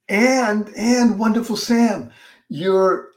[0.10, 2.12] And and wonderful Sam,
[2.48, 3.10] you're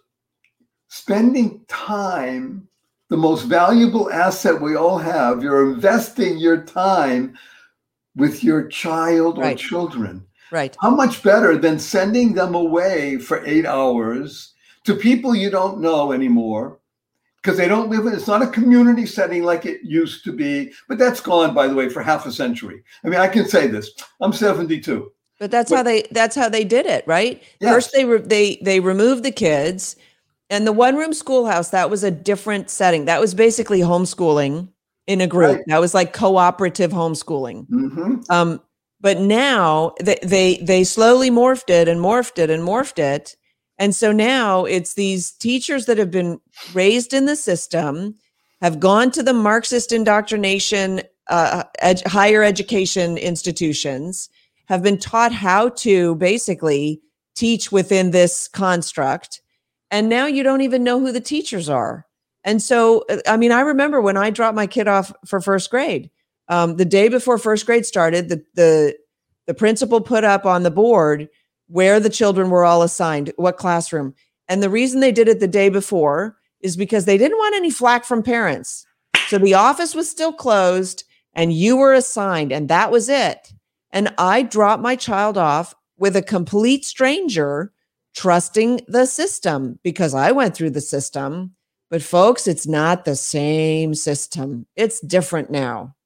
[0.88, 2.66] spending time,
[3.08, 7.38] the most valuable asset we all have, you're investing your time
[8.16, 9.58] with your child or right.
[9.58, 10.26] children.
[10.50, 10.76] Right.
[10.80, 14.52] How much better than sending them away for eight hours
[14.82, 16.79] to people you don't know anymore?
[17.42, 20.72] Because they don't live in it's not a community setting like it used to be,
[20.88, 22.82] but that's gone, by the way, for half a century.
[23.02, 23.90] I mean, I can say this.
[24.20, 25.10] I'm 72.
[25.38, 27.42] But that's but, how they that's how they did it, right?
[27.60, 27.72] Yes.
[27.72, 29.96] First they re- they they removed the kids
[30.50, 33.04] and the one room schoolhouse, that was a different setting.
[33.04, 34.68] That was basically homeschooling
[35.06, 35.58] in a group.
[35.58, 35.64] Right.
[35.68, 37.68] That was like cooperative homeschooling.
[37.68, 38.16] Mm-hmm.
[38.28, 38.60] Um,
[39.00, 43.36] but now they, they they slowly morphed it and morphed it and morphed it.
[43.80, 46.40] And so now it's these teachers that have been
[46.72, 48.14] raised in the system,
[48.60, 54.28] have gone to the Marxist indoctrination uh, ed- higher education institutions,
[54.66, 57.00] have been taught how to basically
[57.34, 59.40] teach within this construct
[59.90, 62.06] and now you don't even know who the teachers are.
[62.44, 65.70] And so uh, i mean i remember when i dropped my kid off for first
[65.70, 66.10] grade
[66.48, 68.96] um, the day before first grade started the, the
[69.46, 71.28] the principal put up on the board
[71.70, 74.14] where the children were all assigned what classroom
[74.48, 77.70] and the reason they did it the day before is because they didn't want any
[77.70, 78.86] flack from parents
[79.28, 81.04] so the office was still closed
[81.34, 83.52] and you were assigned and that was it
[83.92, 87.72] and i dropped my child off with a complete stranger
[88.14, 91.54] trusting the system because I went through the system.
[91.90, 94.66] But folks, it's not the same system.
[94.76, 95.96] It's different now.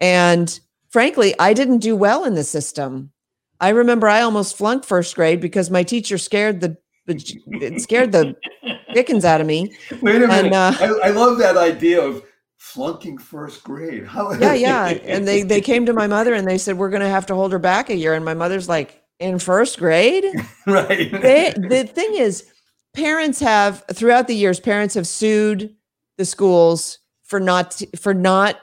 [0.00, 0.58] And
[0.90, 3.12] frankly, I didn't do well in the system.
[3.60, 8.36] I remember I almost flunked first grade because my teacher scared the it scared the
[8.94, 9.74] dickens out of me.
[10.00, 10.46] Wait a minute.
[10.46, 12.22] And, uh, I, I love that idea of
[12.56, 14.06] flunking first grade.
[14.06, 14.86] How- yeah, yeah.
[15.04, 17.34] And they they came to my mother and they said we're going to have to
[17.34, 18.14] hold her back a year.
[18.14, 20.24] And my mother's like, in first grade.
[20.66, 21.12] right.
[21.12, 22.46] They, the thing is,
[22.94, 25.76] parents have throughout the years, parents have sued
[26.18, 28.56] the schools for not for not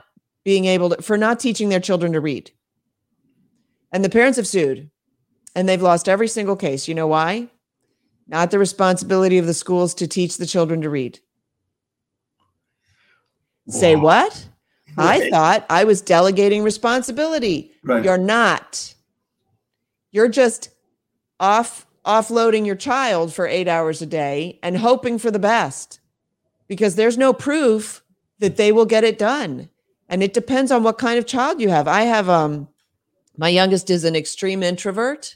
[0.43, 2.51] being able to for not teaching their children to read.
[3.91, 4.89] And the parents have sued
[5.55, 6.87] and they've lost every single case.
[6.87, 7.49] You know why?
[8.29, 11.17] not the responsibility of the schools to teach the children to read.
[13.69, 14.01] Say Wow.
[14.03, 14.47] what?
[14.97, 17.71] I thought I was delegating responsibility.
[17.83, 18.03] Right.
[18.03, 18.95] You're not.
[20.11, 20.71] You're just
[21.39, 25.99] off offloading your child for 8 hours a day and hoping for the best.
[26.67, 28.03] Because there's no proof
[28.39, 29.69] that they will get it done.
[30.09, 31.87] And it depends on what kind of child you have.
[31.87, 32.67] I have um
[33.37, 35.35] my youngest is an extreme introvert.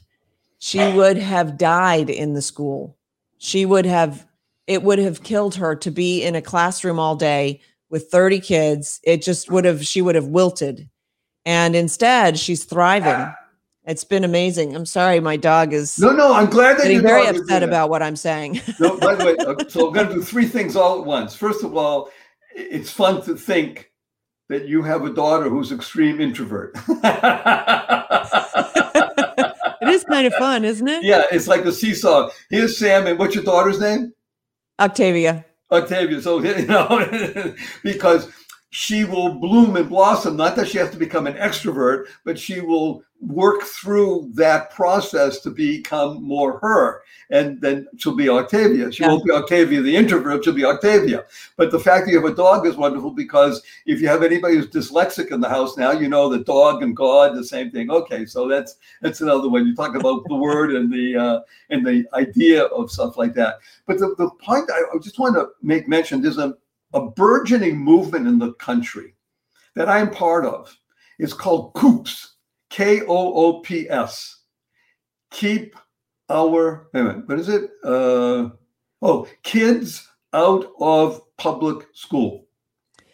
[0.58, 2.96] She would have died in the school.
[3.38, 4.26] She would have
[4.66, 9.00] it would have killed her to be in a classroom all day with 30 kids.
[9.02, 10.88] It just would have she would have wilted.
[11.44, 13.32] And instead, she's thriving.
[13.84, 14.76] It's been amazing.
[14.76, 17.90] I'm sorry my dog is No, no, I'm glad that getting you very upset about
[17.90, 18.60] what I'm saying.
[18.80, 19.36] No, by the way,
[19.68, 21.34] so I'm going to do three things all at once.
[21.34, 22.10] First of all,
[22.54, 23.91] it's fun to think
[24.52, 26.74] that you have a daughter who's extreme introvert.
[26.88, 26.88] it
[29.88, 31.02] is kind of fun, isn't it?
[31.02, 32.28] yeah, it's like a seesaw.
[32.50, 34.12] Here's Sam, and what's your daughter's name?
[34.78, 35.44] Octavia.
[35.70, 36.20] Octavia.
[36.20, 38.30] So you know, because
[38.70, 40.36] she will bloom and blossom.
[40.36, 45.40] Not that she has to become an extrovert, but she will work through that process
[45.40, 48.90] to become more her, and then she'll be Octavia.
[48.90, 49.10] She Yeah.
[49.10, 50.44] won't be Octavia the introvert.
[50.44, 51.24] She'll be Octavia.
[51.56, 54.56] But the fact that you have a dog is wonderful because if you have anybody
[54.56, 57.90] who's dyslexic in the house now, you know the dog and God the same thing.
[57.90, 59.66] Okay, so that's that's another one.
[59.66, 63.60] You talk about the word and the uh, and the idea of stuff like that.
[63.86, 66.54] But the, the point I, I just want to make mention there's a,
[66.92, 69.14] a burgeoning movement in the country
[69.74, 70.76] that I'm part of.
[71.18, 72.31] It's called COOPS,
[72.72, 74.38] K O O P S.
[75.30, 75.76] Keep
[76.30, 77.70] our, wait a minute, what is it?
[77.84, 78.48] Uh,
[79.02, 82.46] oh, kids out of public school.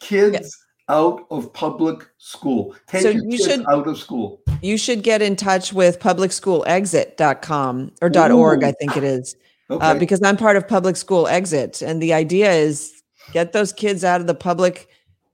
[0.01, 0.51] Kids Yes.
[0.89, 2.77] out of public school.
[2.87, 4.41] Take So you kids should- out of school.
[4.63, 9.35] You should get in touch with publicschoolexit.com or .org, I think it is.
[9.71, 9.85] Okay.
[9.87, 13.03] uh, because I'm part of Public School Exit, and the idea is
[13.35, 14.89] get those kids out of the public.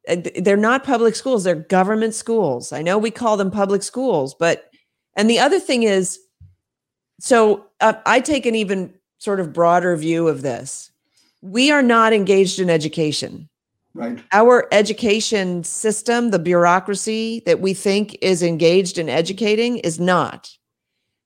[0.09, 2.73] Uh, th- They're not public schools; they're government schools.
[2.73, 4.71] I know we call them public schools, but
[5.17, 6.19] and the other thing is,
[7.21, 10.91] so uh, I take an even sort of broader view of this.
[11.43, 13.49] We are not engaged in education
[13.95, 14.23] right.
[14.33, 20.51] our education system, the bureaucracy that we think is engaged in educating, is not.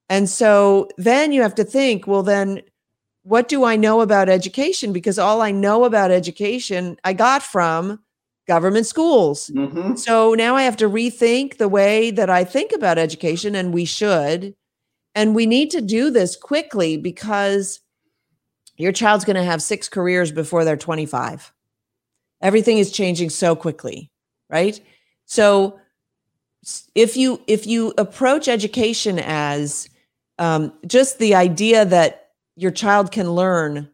[0.07, 2.61] And so then you have to think, well, then
[3.23, 4.93] what do I know about education?
[4.93, 7.99] Because all I know about education I got from
[8.49, 9.51] government schools.
[9.55, 13.73] hmm So now I have to rethink the way that I think about education, and
[13.73, 14.55] we should.
[15.15, 17.81] And we need to do this quickly because
[18.77, 21.53] your child's going to have six careers before they're 25.
[22.41, 24.11] Everything is changing so quickly,
[24.49, 24.79] right?
[25.25, 25.79] So
[26.95, 29.89] if you if you approach education as
[30.37, 33.89] um, just the idea that your child can learn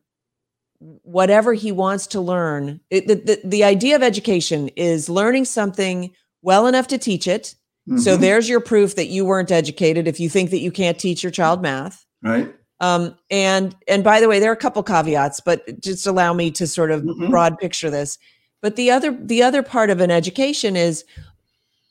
[0.80, 2.80] whatever he wants to learn.
[2.89, 6.11] It, the, the, the idea of education is learning something
[6.41, 7.55] well enough to teach it.
[7.97, 8.19] So Mhm.
[8.21, 11.32] there's your proof that you weren't educated if you think that you can't teach your
[11.32, 12.05] child math.
[12.23, 12.53] right.
[12.82, 16.51] Um, and and by the way, there are a couple caveats, but just allow me
[16.51, 17.30] to sort of Mhm.
[17.30, 18.17] broad picture this.
[18.61, 21.05] But the other the other part of an education is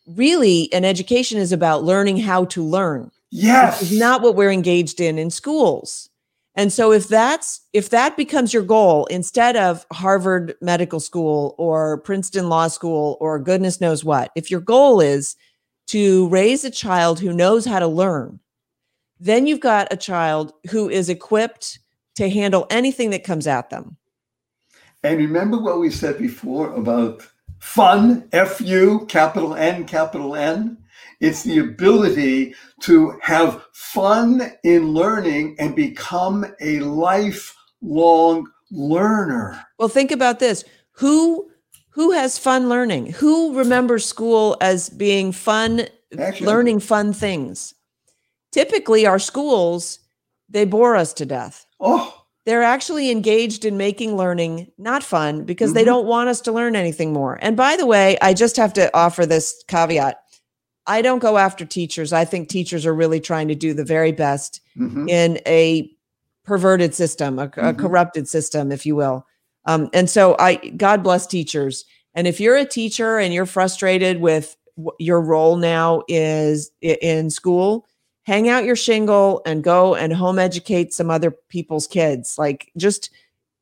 [0.06, 3.80] really an education is about learning how to learn Yes.
[3.82, 6.10] is not what we're engaged in in schools.
[6.56, 11.98] And so if that's if that becomes your goal instead of Harvard Medical School or
[11.98, 15.36] Princeton Law School or goodness knows what, if your goal is
[15.88, 18.38] to raise a child who knows how to learn,
[19.18, 21.78] then you've got a child who is equipped
[22.14, 23.96] to handle anything that comes at them.
[25.02, 27.26] And remember what we said before about
[27.58, 30.78] fun, F U, capital N, capital N?
[31.20, 39.64] It's the ability to have fun in learning and become a lifelong learner.
[39.78, 40.64] Well, think about this.
[40.98, 41.50] Who
[41.90, 43.12] who has fun learning?
[43.12, 45.86] Who remembers school as being fun
[46.18, 47.74] Actually, learning fun things.
[48.52, 50.00] Typically, our schools,
[50.48, 51.66] they bore us to death.
[51.80, 55.86] Oh, They're actually engaged in making learning not fun because they Mhm.
[55.86, 57.38] don't want us to learn anything more.
[57.40, 60.18] And by the way, I just have to offer this caveat.
[60.86, 62.12] I don't go after teachers.
[62.12, 65.08] I think teachers are really trying to do the very best mhm.
[65.08, 65.90] in a
[66.44, 67.78] perverted system, a, a Mhm.
[67.78, 69.26] corrupted system, if you will.
[69.64, 71.86] Um, and so I, God bless teachers.
[72.14, 77.30] And if you're a teacher and you're frustrated with wh- your role now is in
[77.30, 77.86] school,
[78.24, 82.36] hang out your shingle and go and home educate some other people's kids.
[82.38, 83.10] Like just,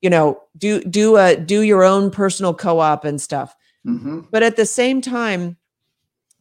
[0.00, 3.54] you know, do do a do your own personal co-op and stuff.
[3.86, 4.26] Mhm.
[4.32, 5.56] But at the same time,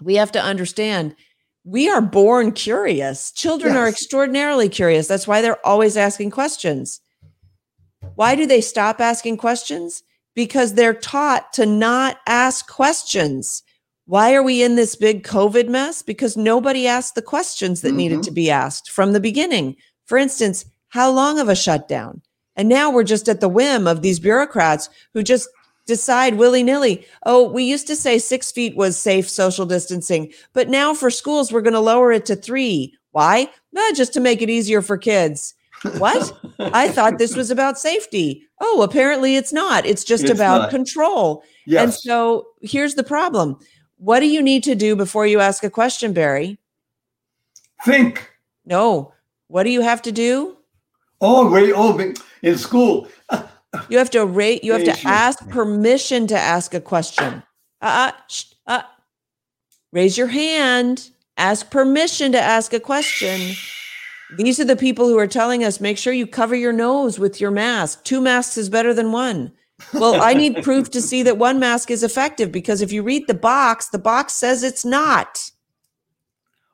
[0.02, 1.16] we have to understand
[1.64, 3.32] we are born curious.
[3.32, 5.08] Children are extraordinarily curious.
[5.08, 7.02] That's why they're always asking questions.
[8.16, 10.02] Why do they stop asking questions?
[10.34, 13.62] Because they're taught to not ask questions.
[14.06, 16.02] Why are we in this big COVID mess?
[16.02, 17.98] Because nobody asked the questions that mm-hmm.
[17.98, 19.76] needed to be asked from the beginning.
[20.06, 22.22] For instance, how long of a shutdown?
[22.56, 25.48] And now we're just at the whim of these bureaucrats who just
[25.86, 27.06] decide willy nilly.
[27.26, 31.52] Oh, we used to say six feet was safe social distancing, but now for schools,
[31.52, 32.98] we're going to lower it to three.
[33.12, 33.50] Why?
[33.74, 35.54] No, just to make it easier for kids.
[35.98, 36.34] What?
[36.60, 38.48] I thought this was about safety.
[38.60, 39.86] Oh, apparently it's not.
[39.86, 40.70] It's just it's about not.
[40.70, 41.44] control.
[41.66, 41.84] Yes.
[41.84, 43.58] And so here's the problem.
[43.98, 46.58] What do you need to do before you ask a question, Barry?
[47.86, 48.32] Think.
[48.66, 49.14] No.
[49.48, 50.58] What do you have to do?
[51.20, 53.08] Oh, wait, oh, in school.
[53.90, 54.64] You have to rate.
[54.64, 57.44] You have to ask permission to ask a question.
[57.82, 58.82] Uh, uh, sh- uh,
[59.92, 61.10] raise your hand.
[61.38, 63.56] Ask permission to ask a question.
[64.38, 67.42] These are the people who are telling us make sure you cover your nose with
[67.42, 68.04] your mask.
[68.04, 69.52] Two masks is better than one.
[69.94, 73.28] Well, I need proof to see that one mask is effective because if you read
[73.28, 75.52] the box, the box says it's not.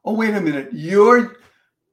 [0.04, 0.70] Oh, wait a minute.
[0.72, 1.38] You're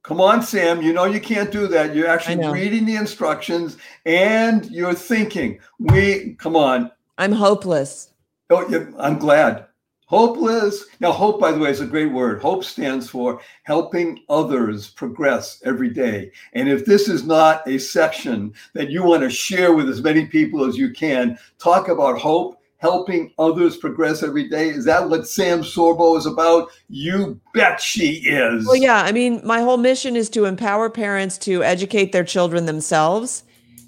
[0.05, 0.83] Come on, Sam.
[0.83, 1.95] You know you can't do that.
[1.95, 5.57] You're actually reading the instructions and you're thinking.
[5.79, 6.91] We come on.
[7.17, 8.13] I'm hopeless.
[8.51, 9.65] Oh, yeah, I'm glad.
[10.05, 10.85] Hopeless.
[10.99, 12.39] Now, hope, by the way, is a great word.
[12.39, 16.31] Hope stands for helping others progress every day.
[16.53, 20.27] And if this is not a section that you want to share with as many
[20.27, 24.69] people as you can, talk about hope helping others progress every day?
[24.69, 26.69] Is that what Sam Sorbo is about?
[26.87, 28.63] You bet she is.
[28.67, 29.01] Well, yeah.
[29.01, 33.43] I mean, my whole mission is to empower parents to educate their children themselves.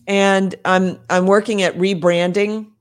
[0.07, 2.71] And I'm I'm working at rebranding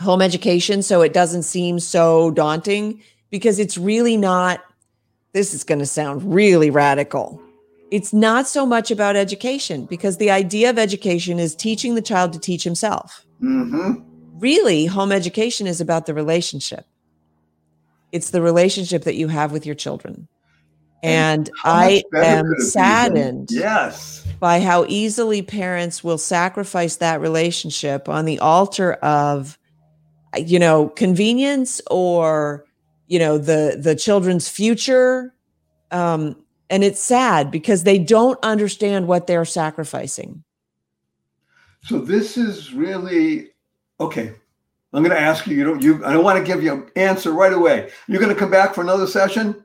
[0.00, 4.64] home education so it doesn't seem so daunting because it's really not
[5.32, 7.40] this is going to sound really radical.
[7.92, 12.32] It's not so much about education because the idea of education is teaching the child
[12.32, 13.24] to teach himself.
[13.40, 16.86] Mm-hmm really home education is about the relationship.
[18.12, 20.28] It's the relationship that you have with your children.
[21.02, 24.26] And, and i am saddened yes.
[24.40, 29.58] by how easily parents will sacrifice that relationship on the altar of
[30.36, 32.64] you know convenience or
[33.06, 35.34] you know the the children's future.
[35.90, 36.36] Um
[36.70, 40.42] and it's sad because they don't understand what they're sacrificing.
[41.84, 43.50] So this is really
[44.00, 44.32] Okay.
[44.92, 45.56] I'm going to ask you.
[45.56, 45.82] You don't.
[45.82, 46.04] You.
[46.04, 47.90] I don't want to give you an answer right away.
[48.08, 49.64] You're going to come back for another session.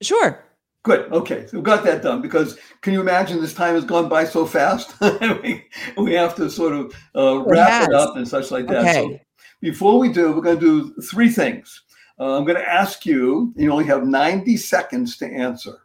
[0.00, 0.44] Sure.
[0.84, 1.12] Good.
[1.12, 1.46] Okay.
[1.46, 4.46] So we got that done because can you imagine this time has gone by so
[4.46, 4.98] fast?
[5.98, 8.84] we, have to sort of uh, wrap it, it up and such like that.
[8.84, 8.94] Okay.
[8.94, 9.20] So
[9.60, 11.82] before we do, we're going to do three things.
[12.18, 15.82] Uh, I'm going to ask you, you only have 90 seconds to answer.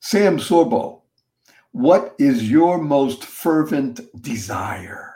[0.00, 1.00] Sam Sorbo,
[1.72, 5.15] what is your most fervent desire?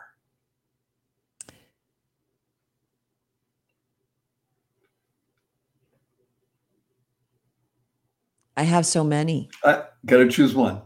[8.60, 9.48] I have so many.
[9.64, 10.82] I got to choose one.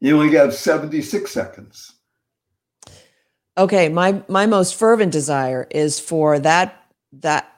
[0.00, 1.94] You only have 76 seconds.
[3.56, 6.84] Okay, my my most fervent desire is for that
[7.20, 7.50] that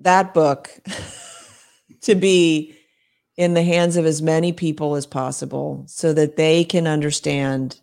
[0.00, 0.68] that book
[2.02, 2.76] to be
[3.38, 7.80] in the hands of as many people as possible so that they can understand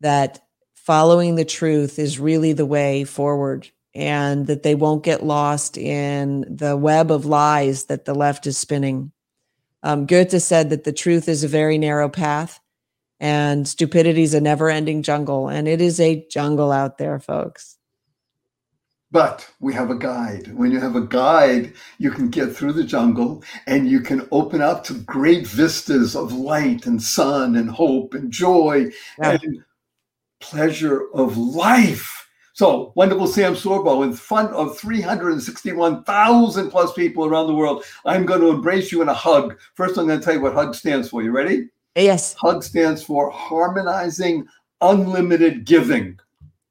[0.00, 0.40] that
[0.74, 6.40] following the truth is really the way forward and that they won't get lost in
[6.48, 9.12] the web of lies that the left is spinning.
[9.84, 12.58] Um, Goethe said that the truth is a very narrow path
[13.20, 15.48] and stupidity is a never ending jungle.
[15.48, 17.76] And it is a jungle out there, folks.
[19.12, 20.52] But we have a guide.
[20.54, 24.60] When you have a guide, you can get through the jungle and you can open
[24.60, 29.38] up to great vistas of light and sun and hope and joy yeah.
[29.40, 29.62] and
[30.40, 32.23] pleasure of life.
[32.54, 38.40] So, wonderful Sam Sorbo, in front of 361,000 plus people around the world, I'm going
[38.42, 39.58] to embrace you in a hug.
[39.74, 41.20] First, I'm going to tell you what HUG stands for.
[41.20, 41.68] You ready?
[41.96, 42.34] Yes.
[42.34, 44.46] HUG stands for Harmonizing
[44.80, 46.20] Unlimited Giving.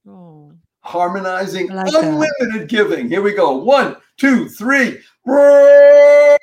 [0.07, 0.53] Oh.
[0.85, 2.69] Harmonizing like Unlimited that.
[2.69, 3.09] Giving.
[3.09, 3.57] Here we go.
[3.57, 4.99] One, two, three.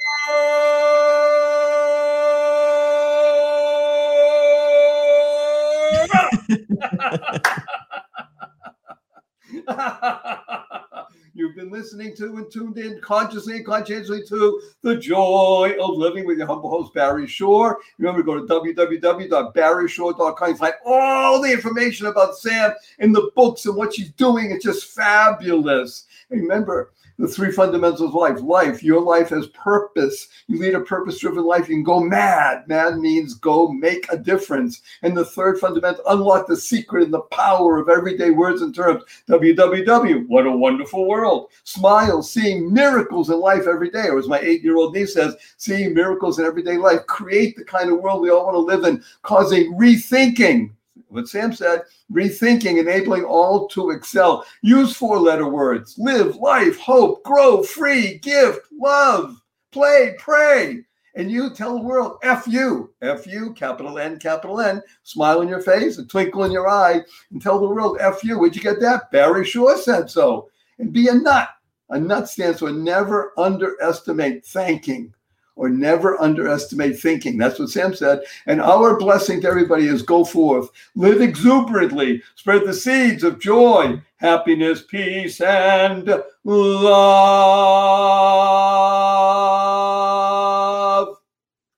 [11.34, 16.38] You've listening to and tuned in consciously and conscientiously to The Joy of Living with
[16.38, 17.78] your humble host, Barry Shore.
[17.98, 20.48] Remember, go to www.barryshore.com.
[20.48, 24.50] You find all the information about Sam in the books and what she's doing.
[24.50, 26.06] It's just fabulous.
[26.28, 28.40] Remember, the three fundamentals of life.
[28.40, 30.28] Life, your life has purpose.
[30.46, 31.68] You lead a purpose driven life.
[31.68, 32.66] You can go mad.
[32.66, 34.80] Mad means go make a difference.
[35.02, 39.04] And the third fundamental, unlock the secret and the power of everyday words and terms.
[39.28, 41.50] WWW, what a wonderful world.
[41.64, 44.08] Smile, seeing miracles in life every day.
[44.08, 47.06] Or as my eight year old niece says, seeing miracles in everyday life.
[47.06, 50.70] Create the kind of world we all want to live in, causing rethinking
[51.10, 51.82] what Sam said,
[52.12, 54.44] rethinking, enabling all to excel.
[54.62, 59.40] Use four letter words live, life, hope, grow, free, gift, love,
[59.72, 60.84] play, pray.
[61.16, 65.48] And you tell the world, F you, F you, capital N, capital N, smile in
[65.48, 67.00] your face, a twinkle in your eye,
[67.32, 68.38] and tell the world, F you.
[68.38, 69.10] Where'd you get that?
[69.10, 70.48] Barry Shore said so.
[70.78, 71.48] And be a nut.
[71.90, 75.12] A nut stands for never underestimate thanking
[75.60, 77.36] or never underestimate thinking.
[77.36, 78.22] That's what Sam said.
[78.46, 84.00] And our blessing to everybody is go forth, live exuberantly, spread the seeds of joy,
[84.16, 86.08] happiness, peace, and
[86.44, 86.78] love.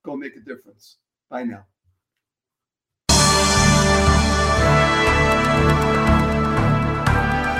[0.05, 0.99] Go make a difference.
[1.28, 1.66] Bye now.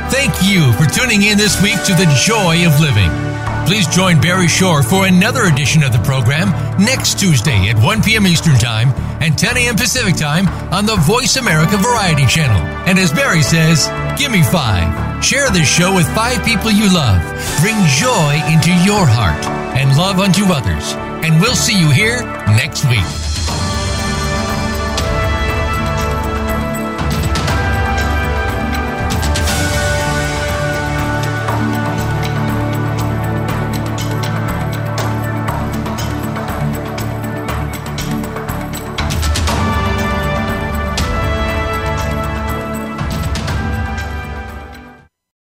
[0.09, 3.32] Thank you for tuning in this week to The Joy of Living.
[3.73, 8.27] Please join Barry Shore for another edition of the program next Tuesday at 1 p.m.
[8.27, 8.91] Eastern Time
[9.23, 9.77] and 10 a.m.
[9.77, 12.61] Pacific Time on the Voice America Variety Channel.
[12.87, 13.89] And as Barry says,
[14.21, 15.25] give me five.
[15.25, 17.23] Share this show with five people you love.
[17.63, 19.43] Bring joy into your heart
[19.75, 20.93] and love unto others.
[21.25, 22.21] And we'll see you here
[22.53, 23.72] next week.